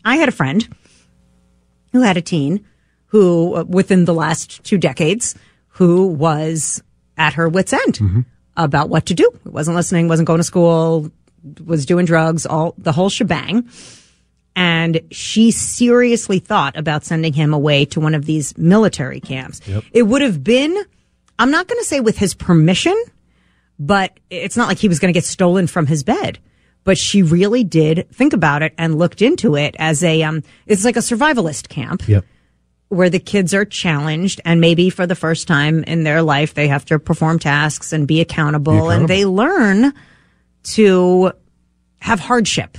I 0.05 0.17
had 0.17 0.29
a 0.29 0.33
friend 0.33 0.67
who 1.93 2.01
had 2.03 2.17
a 2.17 2.23
teen 2.23 2.65
who, 3.07 3.55
uh, 3.55 3.65
within 3.65 4.05
the 4.05 4.15
last 4.15 4.63
two 4.65 4.79
decades, 4.79 5.35
who 5.69 6.07
was 6.07 6.83
at 7.17 7.35
her 7.35 7.49
wits' 7.49 7.73
end 7.73 7.95
Mm-hmm. 7.99 8.21
about 8.57 8.89
what 8.89 9.07
to 9.07 9.15
do. 9.15 9.31
wasn't 9.45 9.77
listening, 9.77 10.09
wasn't 10.09 10.27
going 10.27 10.39
to 10.41 10.45
school, 10.45 11.11
was 11.65 11.87
doing 11.87 12.07
drugs, 12.07 12.47
all 12.47 12.75
the 12.79 12.93
whole 12.93 13.09
shebang. 13.11 13.69
And 14.55 15.03
she 15.11 15.51
seriously 15.51 16.39
thought 16.39 16.77
about 16.79 17.05
sending 17.05 17.35
him 17.35 17.53
away 17.53 17.85
to 17.87 18.01
one 18.01 18.15
of 18.15 18.25
these 18.25 18.57
military 18.57 19.21
camps. 19.21 19.61
It 19.93 20.05
would 20.05 20.23
have 20.23 20.43
been, 20.43 20.75
I'm 21.39 21.51
not 21.51 21.69
going 21.69 21.79
to 21.79 21.85
say 21.85 22.01
with 22.01 22.17
his 22.17 22.33
permission, 22.33 22.97
but 23.79 24.19
it's 24.31 24.57
not 24.57 24.69
like 24.69 24.79
he 24.79 24.89
was 24.89 24.99
going 24.99 25.13
to 25.13 25.17
get 25.17 25.25
stolen 25.27 25.67
from 25.67 25.87
his 25.87 26.03
bed. 26.03 26.39
But 26.85 26.97
she 26.97 27.23
really 27.23 27.65
did 27.65 28.07
think 28.13 28.33
about 28.33 28.63
it 28.63 28.73
and 28.79 28.97
looked 28.99 29.21
into 29.21 29.57
it 29.57 29.77
as 29.79 30.03
a, 30.03 30.23
um, 30.23 30.43
it's 30.67 30.85
like 30.85 30.97
a 30.97 31.01
survivalist 31.01 31.69
camp 31.69 32.09
Yep. 32.09 32.25
Where 32.89 33.11
the 33.11 33.19
kids 33.19 33.53
are 33.53 33.65
challenged 33.65 34.41
and 34.45 34.61
maybe 34.61 34.91
for 34.91 35.07
the 35.07 35.15
first 35.15 35.49
time 35.49 35.83
in 35.85 36.05
their 36.05 36.23
life 36.23 36.55
they 36.55 36.69
have 36.69 36.85
to 36.87 36.99
perform 36.99 37.39
tasks 37.39 37.93
and 37.93 38.07
be 38.07 38.21
accountable, 38.21 38.91
and 38.91 39.09
they 39.09 39.25
learn 39.25 39.93
to 40.63 41.33
have 42.01 42.21
hardship 42.21 42.79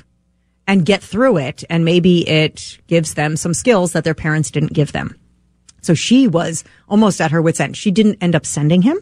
and 0.68 0.86
get 0.86 1.02
through 1.02 1.38
it 1.38 1.64
and 1.70 1.86
maybe 1.86 2.28
it 2.28 2.78
gives 2.88 3.14
them 3.14 3.38
some 3.38 3.54
skills 3.54 3.94
that 3.94 4.04
their 4.04 4.14
parents 4.14 4.52
didn't 4.52 4.74
give 4.74 4.92
them. 4.92 5.18
So 5.82 5.94
she 5.94 6.28
was 6.28 6.64
almost 6.90 7.22
at 7.22 7.32
her 7.32 7.42
wits 7.42 7.60
end. 7.60 7.78
She 7.78 7.92
didn't 7.92 8.18
end 8.22 8.36
up 8.36 8.46
sending 8.46 8.82
him, 8.82 9.00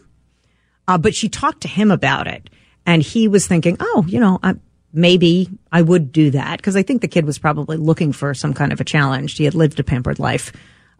uh, 0.86 0.98
but 0.98 1.14
she 1.14 1.28
talked 1.28 1.62
to 1.62 1.68
him 1.68 1.90
about 1.90 2.26
it 2.26 2.48
and 2.86 3.02
he 3.02 3.26
was 3.26 3.46
thinking, 3.46 3.76
oh, 3.80 4.04
you 4.06 4.20
know, 4.20 4.38
I, 4.42 4.54
maybe 4.92 5.48
I 5.72 5.82
would 5.82 6.12
do 6.12 6.30
that 6.30 6.58
because 6.58 6.76
I 6.76 6.82
think 6.82 7.02
the 7.02 7.08
kid 7.08 7.26
was 7.26 7.38
probably 7.38 7.76
looking 7.76 8.12
for 8.12 8.32
some 8.34 8.54
kind 8.54 8.72
of 8.72 8.80
a 8.80 8.84
challenge. 8.84 9.36
He 9.36 9.44
had 9.44 9.54
lived 9.54 9.80
a 9.80 9.84
pampered 9.84 10.20
life, 10.20 10.52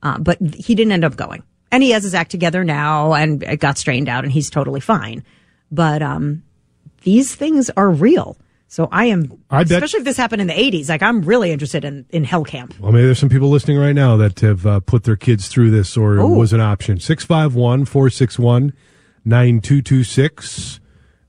uh, 0.06 0.18
but 0.18 0.38
he 0.54 0.74
didn't 0.74 0.92
end 0.92 1.04
up 1.04 1.16
going. 1.16 1.42
And 1.72 1.82
he 1.82 1.90
has 1.90 2.04
his 2.04 2.14
act 2.14 2.30
together 2.30 2.62
now 2.64 3.12
and 3.14 3.42
it 3.42 3.58
got 3.60 3.76
straightened 3.78 4.08
out 4.08 4.22
and 4.24 4.32
he's 4.32 4.48
totally 4.50 4.80
fine. 4.80 5.24
But 5.70 6.00
um, 6.02 6.42
these 7.02 7.34
things 7.34 7.70
are 7.76 7.90
real. 7.90 8.36
So 8.68 8.88
I 8.90 9.06
am, 9.06 9.20
I 9.50 9.62
bet- 9.64 9.72
especially 9.72 9.98
if 10.00 10.04
this 10.04 10.16
happened 10.16 10.40
in 10.42 10.48
the 10.48 10.54
80s, 10.54 10.88
like 10.88 11.02
I'm 11.02 11.22
really 11.22 11.50
interested 11.52 11.84
in, 11.84 12.04
in 12.10 12.24
Hell 12.24 12.44
Camp. 12.44 12.74
Well, 12.80 12.92
maybe 12.92 13.04
there's 13.06 13.18
some 13.18 13.28
people 13.28 13.48
listening 13.48 13.78
right 13.78 13.94
now 13.94 14.16
that 14.16 14.40
have 14.40 14.66
uh, 14.66 14.80
put 14.80 15.04
their 15.04 15.16
kids 15.16 15.48
through 15.48 15.70
this 15.70 15.96
or 15.96 16.16
it 16.16 16.22
Oh. 16.22 16.28
was 16.34 16.52
an 16.52 16.60
option. 16.60 16.98
651 17.00 17.84
461 17.84 18.72
9226. 19.24 20.80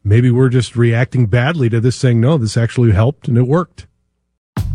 Maybe 0.03 0.31
we're 0.31 0.49
just 0.49 0.75
reacting 0.75 1.25
badly 1.27 1.69
to 1.69 1.79
this, 1.81 1.95
saying, 1.95 2.21
no, 2.21 2.37
this 2.37 2.55
actually 2.57 2.91
helped 2.91 3.27
and 3.27 3.37
it 3.37 3.47
worked. 3.47 3.87